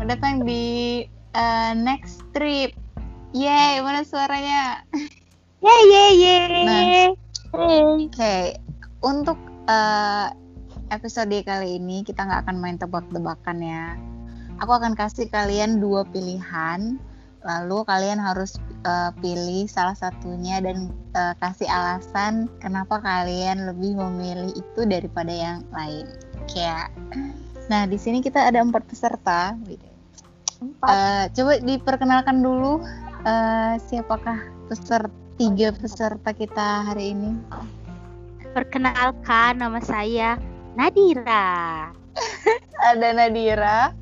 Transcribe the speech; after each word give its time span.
Selamat 0.00 0.16
datang 0.16 0.48
di 0.48 0.64
uh, 1.36 1.76
next 1.76 2.24
trip. 2.32 2.72
Yeay, 3.36 3.84
mana 3.84 4.00
suaranya? 4.00 4.80
Yeay, 5.60 5.82
yeay, 5.92 6.12
yeay. 6.16 6.64
Nah. 6.64 6.80
Hey. 6.80 7.08
Oke, 8.08 8.36
untuk 9.04 9.36
uh, 9.68 10.32
episode 10.88 11.36
kali 11.44 11.76
ini 11.76 12.00
kita 12.00 12.24
nggak 12.24 12.48
akan 12.48 12.56
main 12.64 12.80
tebak-tebakan 12.80 13.60
ya. 13.60 14.00
Aku 14.64 14.72
akan 14.72 14.96
kasih 14.96 15.28
kalian 15.28 15.84
dua 15.84 16.08
pilihan, 16.08 16.96
lalu 17.44 17.84
kalian 17.84 18.24
harus 18.24 18.56
uh, 18.88 19.12
pilih 19.20 19.68
salah 19.68 20.00
satunya 20.00 20.64
dan 20.64 20.96
uh, 21.12 21.36
kasih 21.44 21.68
alasan 21.68 22.48
kenapa 22.56 23.04
kalian 23.04 23.68
lebih 23.68 24.00
memilih 24.00 24.48
itu 24.56 24.80
daripada 24.80 25.28
yang 25.28 25.60
lain. 25.76 26.08
Kayak, 26.48 26.88
nah 27.68 27.84
di 27.84 28.00
sini 28.00 28.24
kita 28.24 28.48
ada 28.48 28.64
empat 28.64 28.88
peserta. 28.88 29.52
Empat. 29.60 29.89
Uh, 30.60 31.24
coba 31.32 31.56
diperkenalkan 31.64 32.44
dulu 32.44 32.84
uh, 33.24 33.74
siapakah 33.80 34.44
peserta 34.68 35.08
tiga 35.40 35.72
peserta 35.72 36.36
kita 36.36 36.84
hari 36.84 37.16
ini. 37.16 37.32
Perkenalkan 38.52 39.56
nama 39.56 39.80
saya 39.80 40.36
Nadira. 40.76 41.88
Ada 42.92 43.08
Nadira. 43.16 43.96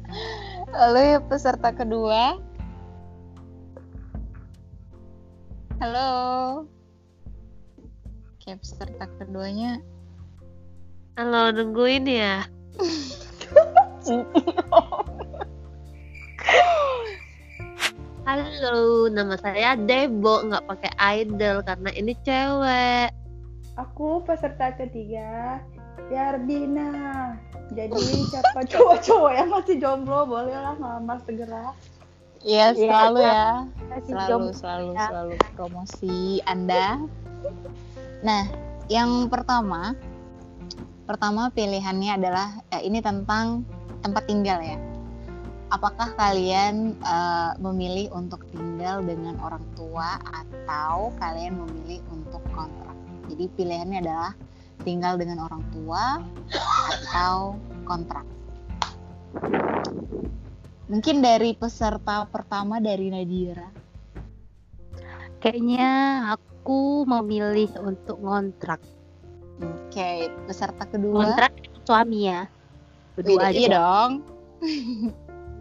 Lalu 0.74 1.14
ya 1.14 1.18
peserta 1.22 1.70
kedua. 1.70 2.42
Halo. 5.78 6.10
Oke, 8.34 8.58
peserta 8.58 9.06
keduanya. 9.22 9.78
Halo, 11.14 11.54
nungguin 11.54 12.02
ya. 12.02 12.50
Halo, 18.28 19.08
nama 19.08 19.40
saya 19.40 19.72
Debo, 19.72 20.44
nggak 20.44 20.68
pakai 20.68 20.92
idol 21.24 21.64
karena 21.64 21.90
ini 21.96 22.12
cewek. 22.28 23.08
Aku 23.80 24.20
peserta 24.20 24.76
ketiga, 24.76 25.64
Yardina. 26.12 27.32
Jadi 27.72 28.28
siapa 28.28 28.68
cowok-cowok 28.68 29.32
yang 29.32 29.48
masih 29.48 29.76
jomblo 29.80 30.28
bolehlah 30.28 30.76
ngelamar 30.76 31.24
segera. 31.24 31.72
Iya, 32.44 32.76
Iya, 32.76 32.84
selalu 32.84 33.18
ya. 33.24 33.46
Masih 33.88 34.12
Selalu, 34.12 34.28
jomblo 34.28 34.52
selalu, 34.52 34.88
ya. 34.92 35.06
selalu 35.08 35.32
promosi 35.56 36.18
Anda. 36.44 36.86
Nah, 38.20 38.44
yang 38.92 39.32
pertama, 39.32 39.96
pertama 41.08 41.48
pilihannya 41.52 42.12
adalah 42.12 42.60
eh, 42.76 42.84
ini 42.84 43.00
tentang 43.00 43.64
tempat 44.04 44.28
tinggal 44.28 44.60
ya. 44.60 44.76
Apakah 45.68 46.16
kalian 46.16 46.96
eh, 46.96 47.52
memilih 47.60 48.08
untuk 48.16 48.40
tinggal 48.52 49.04
dengan 49.04 49.36
orang 49.44 49.64
tua 49.76 50.16
atau 50.24 51.12
kalian 51.20 51.60
memilih 51.60 52.00
untuk 52.08 52.40
kontrak? 52.56 52.96
Jadi 53.28 53.44
pilihannya 53.52 54.00
adalah 54.00 54.32
tinggal 54.88 55.20
dengan 55.20 55.44
orang 55.44 55.60
tua 55.68 56.24
atau 57.04 57.60
kontrak. 57.84 58.24
Mungkin 60.88 61.20
dari 61.20 61.52
peserta 61.52 62.24
pertama 62.24 62.80
dari 62.80 63.12
Nadira. 63.12 63.68
Kayaknya 65.38 65.90
aku 66.32 67.04
memilih 67.04 67.68
untuk 67.84 68.16
ngontrak. 68.24 68.80
Oke, 69.60 70.32
peserta 70.48 70.88
kedua. 70.88 71.28
Ngontrak 71.28 71.52
suami 71.84 72.32
ya. 72.32 72.48
Berdua 73.12 73.52
iya 73.52 73.68
dong. 73.76 74.24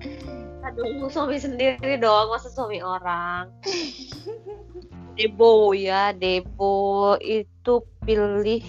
Aduh, 0.67 1.07
suami 1.07 1.37
sendiri 1.39 1.97
dong, 2.01 2.33
masa 2.33 2.51
suami 2.51 2.83
orang. 2.83 3.49
Debo 5.17 5.73
ya, 5.73 6.13
Debo 6.13 7.17
itu 7.23 7.81
pilih 8.05 8.61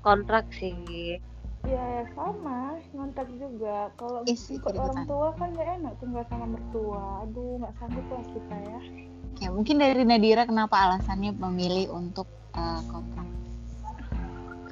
kontrak 0.00 0.48
sih. 0.56 1.20
Ya 1.68 2.08
sama, 2.16 2.80
ngontak 2.96 3.28
juga. 3.36 3.92
Kalau 4.00 4.24
Isi 4.24 4.56
ikut 4.56 4.72
orang 4.72 5.04
tua 5.04 5.36
kan 5.36 5.52
gak 5.52 5.68
enak 5.82 5.94
tinggal 6.00 6.24
sama 6.32 6.56
mertua. 6.56 7.28
Aduh, 7.28 7.60
nggak 7.60 7.72
sanggup 7.76 8.06
lah 8.08 8.24
kita 8.32 8.56
ya. 8.56 8.80
Oke, 9.28 9.44
mungkin 9.52 9.76
dari 9.76 10.02
Nadira 10.08 10.48
kenapa 10.48 10.88
alasannya 10.88 11.36
memilih 11.36 11.92
untuk 11.92 12.24
eh, 12.56 12.82
kontrak? 12.88 13.28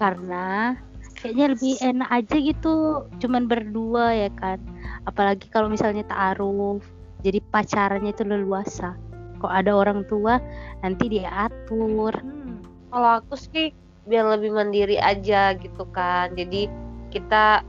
Karena 0.01 0.73
kayaknya 1.21 1.47
lebih 1.53 1.75
enak 1.81 2.09
aja 2.13 2.37
gitu 2.41 2.75
cuman 3.21 3.45
berdua 3.45 4.17
ya 4.17 4.31
kan. 4.33 4.57
Apalagi 5.07 5.47
kalau 5.49 5.71
misalnya 5.71 6.03
ta'aruf. 6.07 6.83
Jadi 7.23 7.41
pacarannya 7.51 8.13
itu 8.13 8.23
leluasa. 8.27 8.95
Kok 9.41 9.51
ada 9.51 9.73
orang 9.73 10.05
tua 10.07 10.39
nanti 10.83 11.09
dia 11.11 11.49
atur. 11.49 12.13
Hmm, 12.13 12.61
kalau 12.93 13.23
aku 13.23 13.35
sih 13.39 13.73
biar 14.07 14.27
lebih 14.39 14.55
mandiri 14.55 14.99
aja 14.99 15.55
gitu 15.57 15.87
kan. 15.91 16.35
Jadi 16.35 16.69
kita 17.11 17.63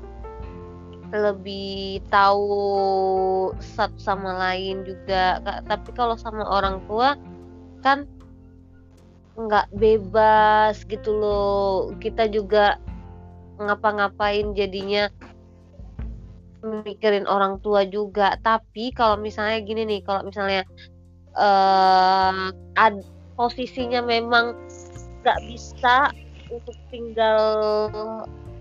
lebih 1.13 2.03
tahu 2.11 2.51
satu 3.63 3.97
sama 3.97 4.35
lain 4.35 4.83
juga. 4.83 5.39
Tapi 5.43 5.89
kalau 5.95 6.19
sama 6.19 6.43
orang 6.43 6.83
tua 6.85 7.15
kan 7.85 8.03
nggak 9.37 9.69
bebas 9.77 10.83
gitu 10.89 11.13
loh. 11.15 11.93
Kita 12.01 12.27
juga 12.27 12.77
ngapa-ngapain 13.57 14.53
jadinya 14.53 15.09
mikirin 16.63 17.25
orang 17.29 17.61
tua 17.61 17.85
juga. 17.85 18.37
Tapi 18.41 18.93
kalau 18.93 19.17
misalnya 19.19 19.61
gini 19.61 19.83
nih, 19.85 20.01
kalau 20.05 20.25
misalnya 20.25 20.63
eh 21.37 22.49
ad, 22.77 22.95
posisinya 23.37 24.01
memang 24.01 24.57
nggak 25.21 25.39
bisa 25.45 26.09
untuk 26.49 26.77
tinggal 26.89 27.39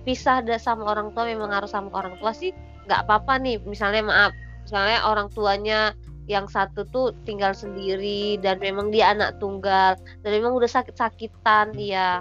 pisah 0.02 0.42
sama 0.60 0.86
orang 0.92 1.10
tua 1.14 1.26
memang 1.26 1.50
harus 1.50 1.70
sama 1.70 1.90
orang 1.94 2.14
tua 2.20 2.34
sih 2.36 2.52
nggak 2.86 3.08
apa-apa 3.08 3.40
nih. 3.40 3.56
Misalnya 3.64 4.02
maaf 4.04 4.32
misalnya 4.66 4.98
orang 5.06 5.30
tuanya 5.30 5.94
yang 6.26 6.50
satu 6.50 6.82
tuh 6.90 7.14
tinggal 7.22 7.54
sendiri 7.54 8.34
dan 8.42 8.58
memang 8.58 8.90
dia 8.90 9.14
anak 9.14 9.38
tunggal 9.38 9.94
dan 10.26 10.30
memang 10.34 10.58
udah 10.58 10.66
sakit-sakitan 10.66 11.70
dia 11.78 12.18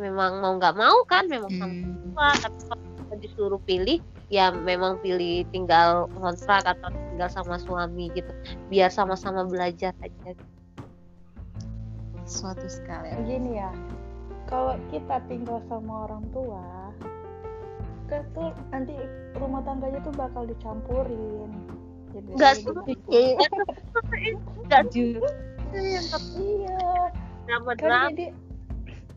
memang 0.00 0.40
mau 0.40 0.56
nggak 0.56 0.72
mau 0.72 1.04
kan 1.04 1.28
memang 1.28 1.52
sama 1.52 1.68
Hmm, 1.68 2.16
tua 2.16 2.28
tapi 2.40 2.60
kalau 2.64 3.16
disuruh 3.20 3.62
pilih 3.68 4.00
ya 4.32 4.52
memang 4.52 5.00
pilih 5.04 5.44
tinggal 5.52 6.08
kontrak 6.16 6.64
atau 6.64 6.88
tinggal 7.12 7.28
sama 7.28 7.60
suami 7.60 8.08
gitu. 8.16 8.30
Biar 8.72 8.88
sama-sama 8.88 9.44
belajar 9.44 9.92
aja. 10.00 10.32
Suatu 12.24 12.64
sekali. 12.64 13.12
Gini 13.28 13.60
ya, 13.60 13.68
kalau 14.48 14.80
kita 14.88 15.20
tinggal 15.28 15.60
sama 15.68 16.08
orang 16.08 16.24
tua, 16.32 16.64
kan 18.08 18.24
tuh 18.32 18.50
nanti 18.72 18.96
rumah 19.36 19.60
tangganya 19.64 20.00
tuh 20.00 20.14
bakal 20.16 20.48
dicampurin. 20.48 21.52
Jadi 22.14 22.30
Nggak 22.38 22.52
lebih 22.64 22.96
setuju. 23.02 23.22
nggak 24.64 24.82
Iya, 25.74 26.78
drama 27.50 27.74
kan 27.74 27.82
drama 27.82 28.08
jadi 28.14 28.26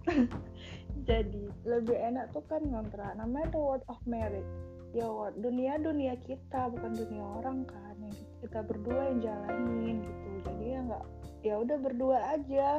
jadi 1.10 1.44
lebih 1.70 1.94
enak 1.94 2.34
tuh 2.34 2.42
kan 2.50 2.66
ngontrak. 2.66 3.14
Namanya 3.22 3.54
the 3.54 3.62
word 3.62 3.86
of 3.86 4.02
marriage 4.10 4.50
ya 4.96 5.08
dunia 5.36 5.78
dunia 5.80 6.14
kita 6.24 6.72
bukan 6.72 6.96
dunia 6.96 7.24
orang 7.44 7.68
kan 7.68 7.96
yang 8.00 8.18
kita 8.40 8.60
berdua 8.64 9.02
yang 9.12 9.20
jalanin 9.20 9.98
gitu 10.04 10.28
jadi 10.48 10.64
ya 10.64 10.80
nggak 10.88 11.06
ya 11.44 11.54
udah 11.60 11.78
berdua 11.80 12.18
aja 12.34 12.70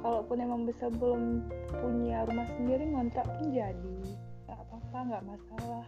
kalaupun 0.00 0.36
emang 0.40 0.64
bisa 0.64 0.88
belum 0.88 1.44
punya 1.80 2.24
rumah 2.26 2.48
sendiri 2.56 2.84
ngontrak 2.90 3.28
pun 3.28 3.52
jadi 3.52 3.98
nggak 4.48 4.58
apa-apa 4.58 4.98
nggak 5.10 5.24
masalah 5.28 5.86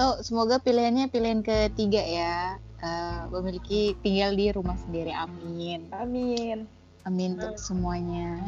Tuh, 0.00 0.16
semoga 0.24 0.56
pilihannya 0.56 1.12
pilihan 1.12 1.44
ketiga 1.44 2.00
ya. 2.00 2.56
Eh, 2.80 3.22
memiliki 3.28 3.92
tinggal 4.00 4.32
di 4.32 4.48
rumah 4.48 4.72
sendiri. 4.80 5.12
Amin. 5.12 5.92
amin 5.92 6.64
Amin 7.04 7.36
untuk 7.36 7.60
semuanya. 7.60 8.40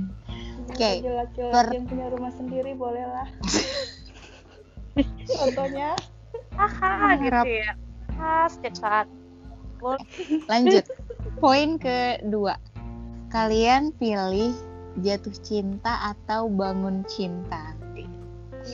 Oke, 0.72 1.04
Bagi 1.04 1.12
laki-laki 1.12 1.52
per- 1.52 1.72
yang 1.76 1.84
punya 1.84 2.06
rumah 2.08 2.32
sendiri 2.32 2.72
bolehlah 2.72 3.28
contohnya 5.28 5.92
haha 6.56 7.20
gitu 7.20 7.50
ya 7.50 7.72
ah, 8.16 8.48
setiap 8.48 8.74
saat 8.76 9.06
Boleh. 9.76 10.00
lanjut. 10.48 10.84
Poin 11.36 11.76
kedua. 11.76 12.56
Kalian 13.28 13.92
pilih 14.00 14.56
jatuh 15.04 15.36
cinta 15.44 16.16
atau 16.16 16.48
bangun 16.48 17.04
cinta? 17.04 17.76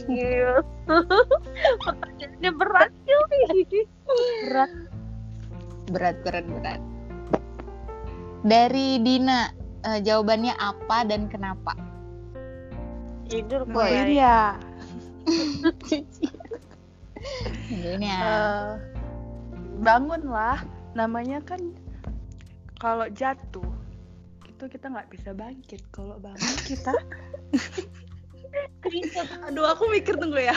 Iya. 0.07 0.63
pertanyaannya 1.85 2.51
berat 2.55 2.91
cuy 3.05 3.85
berat 4.47 4.73
Berat, 5.91 6.17
berat, 6.25 6.47
berat. 6.47 6.81
Dari 8.47 9.03
Dina, 9.03 9.51
eh, 9.85 10.01
jawabannya 10.01 10.55
apa 10.57 11.05
dan 11.05 11.27
kenapa? 11.29 11.75
tidur 13.33 13.65
Boy. 13.65 13.89
kok 13.89 13.97
ya 15.29 16.01
Ini 17.73 18.07
ya. 18.07 18.21
Eh, 18.21 18.71
bangunlah. 19.81 20.61
Namanya 20.93 21.41
kan 21.41 21.73
kalau 22.77 23.09
jatuh 23.15 23.71
itu 24.45 24.65
kita 24.69 24.91
nggak 24.91 25.09
bisa 25.09 25.31
bangkit. 25.33 25.83
Kalau 25.95 26.19
bangun 26.21 26.57
kita 26.67 26.93
aduh 29.49 29.65
aku 29.65 29.89
mikir 29.89 30.19
tunggu 30.19 30.43
ya. 30.43 30.57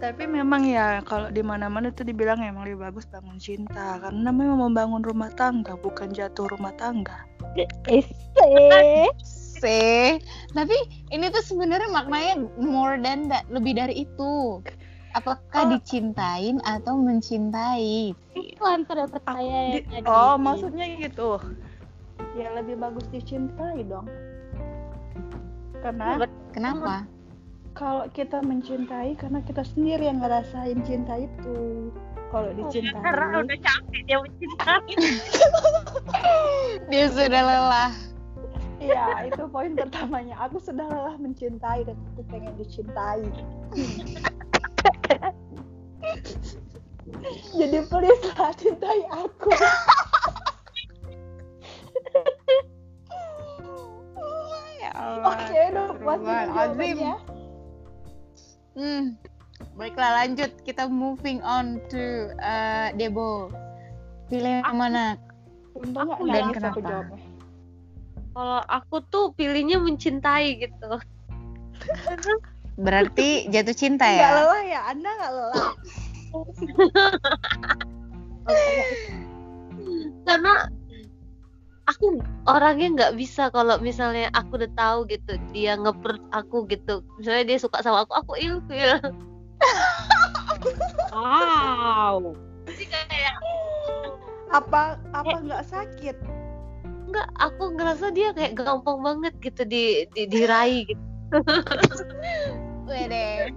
Tapi 0.00 0.24
memang 0.24 0.64
ya 0.64 1.04
kalau 1.04 1.28
di 1.28 1.44
mana-mana 1.44 1.92
itu 1.92 2.06
dibilang 2.06 2.40
emang 2.40 2.64
lebih 2.64 2.86
bagus 2.88 3.04
bangun 3.10 3.36
cinta. 3.36 4.00
Karena 4.00 4.30
memang 4.32 4.70
membangun 4.70 5.02
rumah 5.04 5.28
tangga 5.34 5.76
bukan 5.76 6.12
jatuh 6.14 6.48
rumah 6.48 6.72
tangga. 6.78 7.26
Ese. 7.90 9.10
Sih. 9.60 10.18
Tapi 10.50 10.76
ini 11.12 11.28
tuh 11.28 11.44
sebenarnya 11.44 11.92
maknanya 11.92 12.34
more 12.56 12.96
than 12.98 13.28
that 13.28 13.44
lebih 13.52 13.76
dari 13.76 14.08
itu. 14.08 14.64
Apakah 15.10 15.66
Oh. 15.66 15.70
dicintain 15.74 16.62
atau 16.62 16.94
mencintai? 16.94 18.14
Itu 18.34 18.62
antara 18.62 19.10
percaya 19.10 19.74
Di- 19.74 20.06
oh 20.06 20.38
maksudnya 20.38 20.86
gitu. 20.96 21.36
Ya 22.38 22.54
lebih 22.54 22.78
bagus 22.78 23.04
dicintai 23.10 23.82
dong. 23.84 24.06
Karena 25.82 26.22
kenapa? 26.54 27.08
Kalau 27.74 28.06
kita 28.12 28.38
mencintai 28.42 29.18
karena 29.18 29.40
kita 29.42 29.66
sendiri 29.66 30.06
yang 30.06 30.22
ngerasain 30.22 30.78
cinta 30.86 31.18
itu. 31.18 31.90
Kalau 32.30 32.54
karena 32.54 32.62
dicintai 32.70 33.42
udah 33.42 33.58
capek 33.58 34.00
dia 34.06 34.18
mencintai. 34.22 34.94
Dia 36.90 37.06
sudah 37.10 37.42
lelah 37.42 37.90
Iya, 38.80 39.28
itu 39.28 39.44
poin 39.52 39.76
pertamanya. 39.76 40.40
Aku 40.48 40.56
sudah 40.56 40.88
lelah 40.88 41.16
mencintai 41.20 41.84
dan 41.84 41.96
aku 42.12 42.24
pengen 42.32 42.56
dicintai. 42.56 43.28
Jadi 47.52 47.78
please 47.86 48.24
lah 48.32 48.52
cintai 48.56 49.00
aku. 49.12 49.52
ya 54.80 54.90
Allah 54.96 55.36
Oke, 55.36 55.58
udah 55.70 55.88
puas 56.00 56.18
dengan 56.18 56.48
Astagfirullahaladzim. 56.48 56.96
jawabannya. 56.96 57.14
hmm 58.70 59.04
baiklah 59.76 60.10
lanjut 60.14 60.50
kita 60.64 60.88
moving 60.88 61.40
on 61.44 61.76
to 61.92 62.32
uh, 62.40 62.88
Debo 62.96 63.50
pilih 64.28 64.64
yang 64.64 64.76
mana 64.76 65.16
Untung 65.76 66.08
Aku 66.10 66.24
dan 66.26 66.48
nangis 66.50 66.64
aku 66.64 66.80
kenapa? 66.80 66.90
jawabnya. 67.06 67.29
Kalau 68.40 68.64
aku 68.72 69.04
tuh 69.12 69.36
pilihnya 69.36 69.76
mencintai 69.76 70.64
gitu 70.64 70.96
berarti 72.80 73.44
jatuh 73.52 73.76
cinta 73.76 74.08
Nggak 74.08 74.16
ya 74.16 74.32
lelah 74.40 74.62
ya? 74.64 74.80
Anda 74.88 75.10
nggak 75.12 75.32
lelah? 75.36 75.68
karena 80.24 80.54
aku 81.84 82.24
orangnya 82.48 82.88
nggak 82.96 83.12
bisa 83.20 83.52
kalau 83.52 83.76
misalnya 83.84 84.32
aku 84.32 84.56
udah 84.56 84.72
tahu 84.72 84.98
gitu 85.12 85.36
dia 85.52 85.76
ngeper 85.76 86.16
aku 86.32 86.64
gitu 86.72 87.04
misalnya 87.20 87.44
dia 87.44 87.58
suka 87.60 87.84
sama 87.84 88.08
aku 88.08 88.14
aku 88.16 88.32
ilfil 88.40 88.96
wow 91.12 92.32
jadi 92.64 92.84
kayak 92.88 93.36
Apa 94.50 94.98
apa 95.14 95.46
nggak 95.46 95.62
sakit? 95.62 96.18
Enggak 97.10 97.28
aku 97.36 97.74
ngerasa 97.74 98.06
dia 98.10 98.30
kayak 98.30 98.54
gampang 98.54 98.98
banget 99.02 99.34
gitu 99.42 99.62
di, 99.64 99.84
di 100.14 100.22
diraih 100.24 100.86
gitu 100.86 101.02
Wede. 102.86 103.54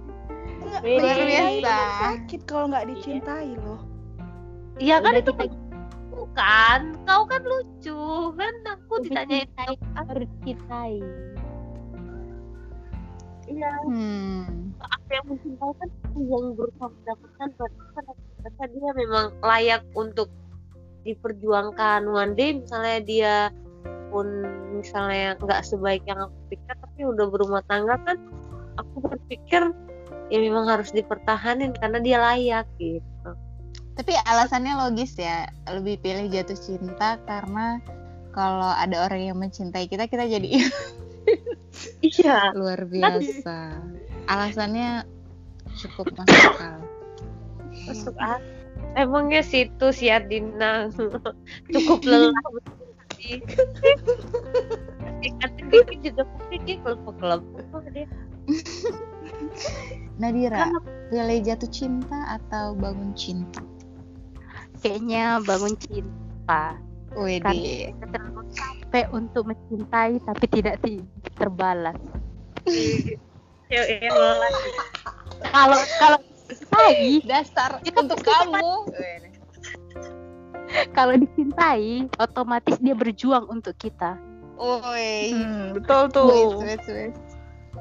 Luar 0.78 1.18
biasa. 1.18 1.58
nggak 1.58 1.90
sakit 1.98 2.40
kalau 2.46 2.66
nggak 2.70 2.86
dicintai 2.86 3.50
loh. 3.58 3.82
Iya 4.78 4.98
kan 4.98 5.14
itu 5.14 5.30
kita- 5.30 5.62
bukan 6.10 6.80
kau 7.02 7.22
kan 7.26 7.42
lucu 7.42 7.98
kan 8.34 8.54
aku 8.64 8.94
ditanyain 9.02 9.50
harus 9.94 10.30
cintai. 10.42 11.02
iya 13.44 13.68
Hmm. 13.84 14.72
aku 14.80 15.08
yang 15.10 15.26
mencintai 15.28 15.72
kan 15.76 15.88
aku 16.08 16.18
yang 16.24 16.44
berusaha 16.56 16.88
mendapatkan 16.88 17.48
berarti 17.58 17.84
kan 18.56 18.68
dia 18.72 18.92
memang 18.96 19.26
layak 19.42 19.82
untuk 19.92 20.32
diperjuangkan 21.04 22.08
one 22.08 22.32
day 22.32 22.56
misalnya 22.56 22.98
dia 23.04 23.36
pun 24.08 24.26
misalnya 24.74 25.36
nggak 25.38 25.62
sebaik 25.66 26.02
yang 26.08 26.30
aku 26.30 26.36
pikir 26.54 26.74
tapi 26.78 27.00
udah 27.04 27.26
berumah 27.28 27.62
tangga 27.68 27.98
kan 28.08 28.16
aku 28.80 29.04
berpikir 29.04 29.74
ya 30.32 30.38
memang 30.40 30.66
harus 30.66 30.90
dipertahanin 30.90 31.76
karena 31.76 31.98
dia 32.00 32.18
layak 32.18 32.66
gitu 32.80 33.30
Tapi 33.94 34.10
alasannya 34.26 34.74
logis 34.74 35.14
ya, 35.14 35.46
lebih 35.70 36.02
pilih 36.02 36.26
jatuh 36.26 36.58
cinta 36.58 37.14
karena 37.30 37.78
kalau 38.34 38.74
ada 38.74 39.06
orang 39.06 39.30
yang 39.30 39.38
mencintai 39.38 39.86
kita, 39.86 40.10
kita 40.10 40.26
jadi 40.26 40.66
iya 42.18 42.50
luar 42.58 42.90
biasa. 42.90 43.78
Alasannya 44.26 45.06
cukup 45.78 46.10
masuk 46.10 46.42
akal. 46.42 46.78
masuk 47.86 48.16
akal 48.18 48.63
emangnya 48.92 49.40
situ 49.40 49.86
si 49.90 50.12
Adina 50.12 50.92
cukup 51.72 52.00
lelah 52.04 52.44
sih 53.16 53.40
juga 56.04 56.22
pasti 56.28 56.56
dia 56.68 56.76
kelep-kelep 56.84 57.42
dia 57.92 58.06
Nadira, 60.20 60.70
Kan- 60.70 60.78
pilih 61.10 61.38
jatuh 61.42 61.70
cinta 61.74 62.38
atau 62.38 62.74
bangun 62.78 63.10
cinta? 63.18 63.62
Kayaknya 64.78 65.42
bangun 65.42 65.74
cinta. 65.82 66.78
Kita 67.14 68.06
terlalu 68.10 68.42
capek 68.54 69.06
untuk 69.14 69.42
mencintai 69.50 70.22
tapi 70.22 70.44
tidak 70.50 70.78
ti- 70.82 71.06
terbalas. 71.34 71.98
cewek 73.70 74.02
yang 74.02 74.14
lelah 74.14 74.50
Kalau 75.50 75.78
kalau 75.98 76.18
dicintai, 76.44 77.22
Dasar 77.24 77.80
Itu 77.80 77.98
untuk 77.98 78.18
pasti 78.20 78.30
kamu. 78.30 78.72
kalau 80.90 81.14
dicintai, 81.16 82.08
otomatis 82.18 82.76
dia 82.78 82.92
berjuang 82.92 83.46
untuk 83.46 83.74
kita. 83.76 84.18
Woi. 84.54 85.34
Hmm, 85.34 85.74
betul 85.74 86.02
tuh. 86.10 86.62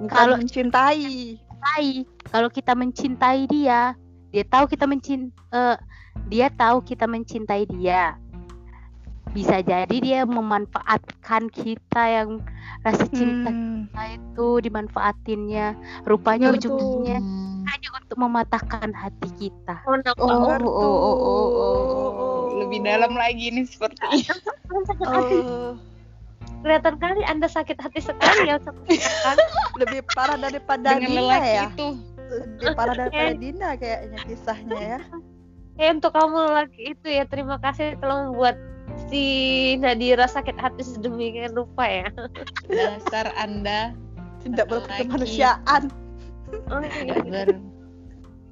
Kalau- 0.10 0.38
mencintai. 0.38 1.38
Cintai. 1.38 1.88
Kalau 2.28 2.50
kita 2.50 2.74
mencintai 2.74 3.46
dia, 3.46 3.94
dia 4.34 4.44
tahu 4.44 4.66
kita 4.66 4.84
mencin 4.84 5.30
eh, 5.54 5.78
dia 6.28 6.50
tahu 6.50 6.82
kita 6.82 7.06
mencintai 7.06 7.70
dia. 7.70 8.18
Bisa 9.34 9.62
jadi 9.62 9.98
dia 9.98 10.20
memanfaatkan 10.30 11.50
kita 11.50 12.04
yang 12.06 12.30
rasa 12.82 13.06
cinta 13.10 13.50
Hmm, 13.50 13.90
kita 13.90 14.04
itu 14.14 14.48
dimanfaatinnya. 14.62 15.74
Rupanya 16.06 16.54
Hmm. 16.54 16.58
Hanya 17.84 18.00
untuk 18.00 18.16
mematahkan 18.16 18.90
hati 18.96 19.30
kita. 19.36 19.76
oh 19.84 20.00
Oh, 20.00 20.24
oh, 20.24 20.56
oh, 20.56 20.72
oh, 20.72 20.96
oh, 21.04 21.16
oh, 21.20 21.44
tuh. 21.52 22.16
oh. 22.16 22.44
Lebih 22.64 22.80
dalam 22.88 23.12
lagi 23.12 23.52
nih 23.52 23.68
seperti 23.68 24.00
sakit 24.88 25.04
hati 25.04 25.38
oh, 25.44 25.76
kelihatan 26.64 26.96
kali 26.96 27.22
anda 27.28 27.44
sakit 27.52 27.76
hati 27.76 28.00
sekali 28.00 28.48
ya 28.48 28.56
lebih 29.76 30.00
parah 30.16 30.40
daripada 30.40 30.96
dengan 30.96 31.12
Dina 31.12 31.20
lelaki 31.28 31.52
ya. 31.52 31.66
itu. 31.76 31.88
Lebih 32.64 32.72
parah 32.72 32.96
daripada 32.96 33.34
Dina 33.36 33.70
kayaknya 33.76 34.20
kisahnya 34.24 34.80
ya. 34.80 35.00
Eh 35.76 35.90
untuk 35.92 36.16
kamu 36.16 36.40
lagi 36.56 36.82
itu 36.96 37.08
ya 37.12 37.28
terima 37.28 37.60
kasih 37.60 38.00
telah 38.00 38.32
membuat 38.32 38.56
si 39.12 39.24
Nadira 39.82 40.24
sakit 40.30 40.56
hati 40.56 40.88
sedemikian 40.88 41.52
rupa 41.52 41.84
ya. 41.84 42.08
Dasar 42.72 43.34
Anda 43.36 43.92
Tidak 44.46 44.64
Lelaki. 44.68 45.04
berkemanusiaan. 45.04 45.92
Oh, 46.72 46.80
iya. 46.80 47.73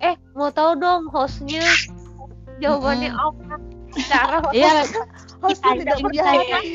Eh 0.02 0.16
mau 0.34 0.50
tahu 0.50 0.76
dong 0.76 1.08
hostnya 1.10 1.62
jawabannya 2.58 3.10
Mm-mm. 3.10 3.26
apa? 3.30 3.56
Cara 4.08 4.38
host 4.44 4.54
Iya, 4.54 4.72
Hostnya 5.40 5.74
Kita 5.78 5.94
tidak 5.98 6.14
ya. 6.14 6.24
hati. 6.26 6.70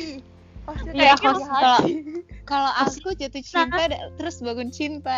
Hostnya 0.65 0.93
Iya, 0.93 1.13
tidak 1.15 1.35
kalau- 2.47 2.77
aku 2.77 3.09
jatuh 3.13 3.43
cinta 3.43 3.83
da- 3.87 4.11
terus 4.15 4.39
bangun 4.39 4.71
cinta. 4.71 5.15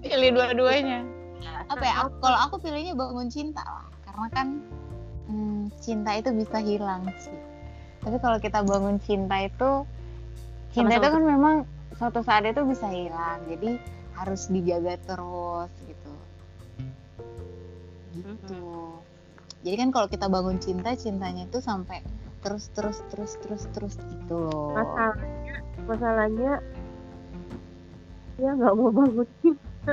Pilih 0.00 0.30
dua-duanya. 0.32 1.02
Apa 1.66 1.82
ya? 1.82 1.94
aku- 2.02 2.18
Kalau 2.20 2.38
aku 2.40 2.54
pilihnya 2.60 2.94
bangun 2.94 3.28
cinta 3.28 3.62
lah. 3.62 3.86
Karena 4.04 4.26
kan 4.30 4.46
hmm, 5.26 5.60
cinta 5.78 6.10
itu 6.14 6.30
bisa 6.30 6.58
hilang 6.58 7.02
sih. 7.18 7.34
Tapi 8.00 8.16
kalau 8.20 8.38
kita 8.38 8.60
bangun 8.62 9.00
cinta 9.00 9.40
itu 9.40 9.70
cinta 10.70 10.92
itu 10.92 11.02
Sama-sama. 11.02 11.14
kan 11.14 11.22
memang 11.24 11.54
suatu 11.94 12.20
saat 12.20 12.44
itu 12.44 12.62
bisa 12.64 12.86
hilang. 12.86 13.40
Jadi 13.46 13.78
harus 14.14 14.46
dijaga 14.50 14.94
terus 15.02 15.70
gitu. 15.86 16.12
Gitu. 18.14 18.62
Jadi 19.64 19.76
kan 19.80 19.88
kalau 19.90 20.06
kita 20.06 20.26
bangun 20.28 20.60
cinta, 20.60 20.92
cintanya 20.94 21.48
itu 21.48 21.58
sampai 21.58 22.04
terus 22.44 22.68
terus 22.76 23.00
terus 23.08 23.40
terus 23.40 23.64
terus 23.72 23.94
gitu 23.96 24.36
loh. 24.36 24.76
masalahnya 24.76 25.56
masalahnya 25.88 26.52
dia 28.36 28.50
nggak 28.52 28.74
mau 28.76 28.92
bangun 28.92 29.28
cinta. 29.40 29.64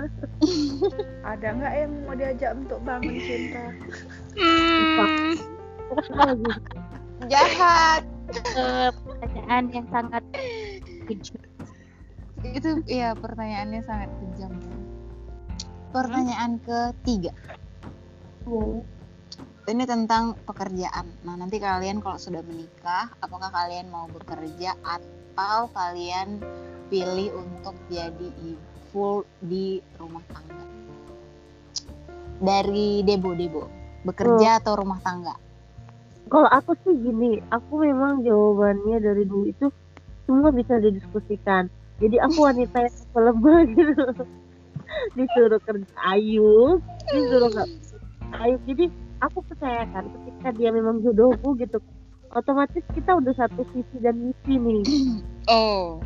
Ada 1.32 1.48
nggak 1.56 1.74
yang 1.76 1.92
mau 2.08 2.16
diajak 2.16 2.52
untuk 2.56 2.80
bangun 2.84 3.16
cinta? 3.24 3.64
Hmm, 4.36 5.36
jahat. 7.28 8.04
eh, 8.32 8.90
pertanyaan 8.96 9.66
yang 9.76 9.88
sangat 9.92 10.24
kejam. 11.08 11.51
Itu 12.42 12.82
ya 12.90 13.14
pertanyaannya 13.14 13.82
sangat 13.86 14.10
kejam. 14.18 14.54
Pertanyaan 15.94 16.58
ketiga. 16.64 17.34
Ini 19.70 19.84
tentang 19.86 20.34
pekerjaan. 20.50 21.06
Nah, 21.22 21.38
nanti 21.38 21.62
kalian 21.62 22.02
kalau 22.02 22.18
sudah 22.18 22.42
menikah, 22.42 23.14
apakah 23.22 23.54
kalian 23.54 23.94
mau 23.94 24.10
bekerja 24.10 24.74
atau 24.82 25.70
kalian 25.70 26.42
pilih 26.90 27.38
untuk 27.38 27.78
jadi 27.88 28.30
ibu 28.42 29.22
di 29.46 29.80
rumah 30.02 30.26
tangga? 30.34 30.66
Dari 32.42 33.06
Debo, 33.06 33.38
Debo. 33.38 33.70
Bekerja 34.02 34.58
atau 34.58 34.82
rumah 34.82 34.98
tangga? 35.06 35.38
Kalau 36.26 36.50
aku 36.50 36.74
sih 36.82 36.98
gini, 36.98 37.38
aku 37.54 37.86
memang 37.86 38.26
jawabannya 38.26 38.98
dari 38.98 39.24
dulu 39.30 39.46
itu 39.46 39.70
semua 40.26 40.50
bisa 40.50 40.82
didiskusikan. 40.82 41.70
Jadi 42.02 42.18
aku 42.18 42.40
wanita 42.42 42.78
yang 42.82 42.98
lemah 43.14 43.60
gitu. 43.78 44.06
Disuruh 45.16 45.62
kerja 45.64 45.94
ayu, 46.12 46.82
disuruh 47.14 47.50
nggak 47.54 47.70
ayu. 48.42 48.58
Jadi 48.68 48.86
aku 49.22 49.40
percayakan 49.46 50.10
ketika 50.12 50.50
dia 50.58 50.70
memang 50.74 51.00
jodohku 51.06 51.56
gitu, 51.62 51.78
otomatis 52.34 52.84
kita 52.98 53.16
udah 53.16 53.34
satu 53.38 53.64
visi 53.72 53.98
dan 54.02 54.18
misi 54.20 54.54
nih. 54.58 54.84
Oh. 55.50 55.98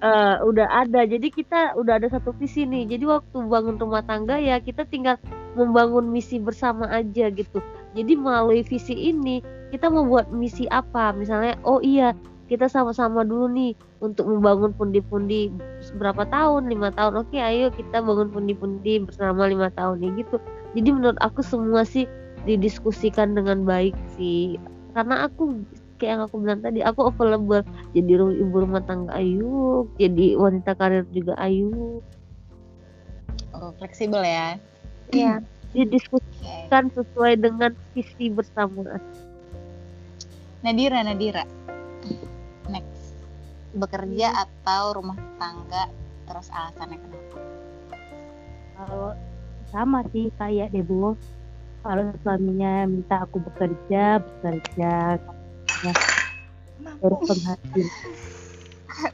Eh, 0.00 0.36
udah 0.48 0.64
ada 0.64 1.04
jadi 1.04 1.28
kita 1.28 1.76
udah 1.76 2.00
ada 2.00 2.08
satu 2.08 2.32
visi 2.40 2.64
nih 2.64 2.88
jadi 2.88 3.04
waktu 3.04 3.36
bangun 3.36 3.76
rumah 3.76 4.00
tangga 4.00 4.40
ya 4.40 4.56
kita 4.56 4.88
tinggal 4.88 5.20
membangun 5.52 6.08
misi 6.08 6.40
bersama 6.40 6.88
aja 6.88 7.28
gitu 7.28 7.60
jadi 7.92 8.16
melalui 8.16 8.64
visi 8.64 8.96
ini 8.96 9.44
kita 9.68 9.92
membuat 9.92 10.32
misi 10.32 10.64
apa 10.72 11.12
misalnya 11.12 11.60
oh 11.68 11.84
iya 11.84 12.16
kita 12.50 12.66
sama-sama 12.66 13.22
dulu 13.22 13.46
nih 13.54 13.78
untuk 14.02 14.26
membangun 14.26 14.74
pundi-pundi 14.74 15.54
berapa 15.94 16.26
tahun 16.26 16.66
lima 16.66 16.90
tahun 16.90 17.22
oke 17.22 17.38
ayo 17.38 17.70
kita 17.70 18.02
bangun 18.02 18.34
pundi-pundi 18.34 19.06
bersama 19.06 19.46
lima 19.46 19.70
tahun 19.78 20.02
ya 20.02 20.10
gitu 20.18 20.42
jadi 20.74 20.88
menurut 20.90 21.18
aku 21.22 21.46
semua 21.46 21.86
sih 21.86 22.10
didiskusikan 22.42 23.38
dengan 23.38 23.62
baik 23.62 23.94
sih 24.18 24.58
karena 24.98 25.30
aku 25.30 25.62
kayak 26.02 26.10
yang 26.18 26.22
aku 26.26 26.36
bilang 26.42 26.58
tadi 26.58 26.82
aku 26.82 27.06
available 27.06 27.62
jadi 27.94 28.18
ibu 28.18 28.56
rumah 28.66 28.82
tangga 28.82 29.14
ayu 29.14 29.86
jadi 29.94 30.34
wanita 30.34 30.74
karir 30.74 31.06
juga 31.14 31.38
ayu 31.38 32.02
Oh, 33.50 33.74
fleksibel 33.76 34.22
ya. 34.22 34.56
ya 35.10 35.42
didiskusikan 35.74 36.90
Oke. 36.90 36.94
sesuai 36.98 37.38
dengan 37.38 37.70
visi 37.94 38.26
bersama 38.30 38.98
Nadira, 40.60 41.00
Nadira. 41.00 41.44
Bekerja 43.70 44.28
atau 44.46 44.98
rumah 44.98 45.18
tangga 45.38 45.86
terus 46.26 46.50
alasannya 46.50 46.98
kenapa? 46.98 47.38
Kalau 48.78 49.10
sama 49.70 50.00
sih 50.10 50.30
kayak 50.38 50.74
Debo. 50.74 51.14
Kalau 51.80 52.12
suaminya 52.20 52.84
minta 52.84 53.24
aku 53.24 53.40
bekerja, 53.40 54.20
bekerja 54.20 55.16
baru 57.00 57.16
penghasilan. 57.24 57.88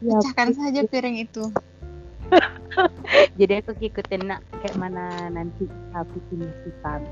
Ya, 0.03 0.19
Pecahkan 0.19 0.51
saja 0.51 0.81
piring 0.89 1.17
itu. 1.23 1.45
jadi 3.39 3.63
aku 3.63 3.79
ikutin 3.79 4.27
nak 4.27 4.43
kayak 4.59 4.75
mana 4.75 5.31
nanti 5.31 5.71
aku 5.95 6.19
putuskan. 6.27 7.07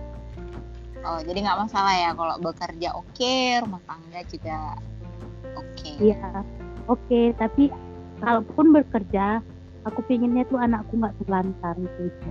Oh, 1.05 1.21
jadi 1.21 1.45
nggak 1.45 1.61
masalah 1.69 1.95
ya 1.95 2.11
kalau 2.17 2.35
bekerja 2.41 2.89
oke, 2.97 3.37
rumah 3.63 3.83
tangga 3.87 4.21
juga 4.27 4.75
oke. 5.55 5.91
Iya, 6.01 6.43
oke. 6.87 7.21
Tapi 7.35 7.69
kalaupun 8.19 8.73
bekerja, 8.73 9.41
aku 9.83 10.01
pinginnya 10.03 10.45
tuh 10.45 10.57
anakku 10.57 10.95
nggak 10.95 11.15
terlantar 11.21 11.75
gitu. 11.79 12.31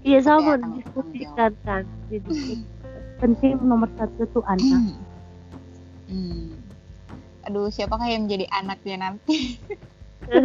iya 0.00 0.18
sama 0.18 0.40
Kayak 0.40 0.60
tanggung- 0.62 0.72
didiskusikan 0.78 1.52
kan 1.62 1.82
Didiskusikan. 2.08 2.60
Penting 3.18 3.52
nomor 3.60 3.90
satu 3.92 4.22
tuh 4.30 4.44
anak. 4.46 4.94
Hmm. 6.06 6.54
Aduh, 7.44 7.68
siapakah 7.68 8.06
yang 8.06 8.24
menjadi 8.24 8.46
anaknya 8.50 8.96
nanti? 9.00 9.58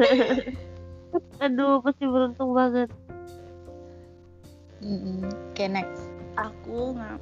aduh 1.37 1.77
pasti 1.79 2.03
beruntung 2.03 2.51
banget 2.51 2.89
Mm-mm. 4.81 5.23
Oke, 5.53 5.63
next. 5.65 6.09
Aku 6.35 6.91
nggak 6.91 7.15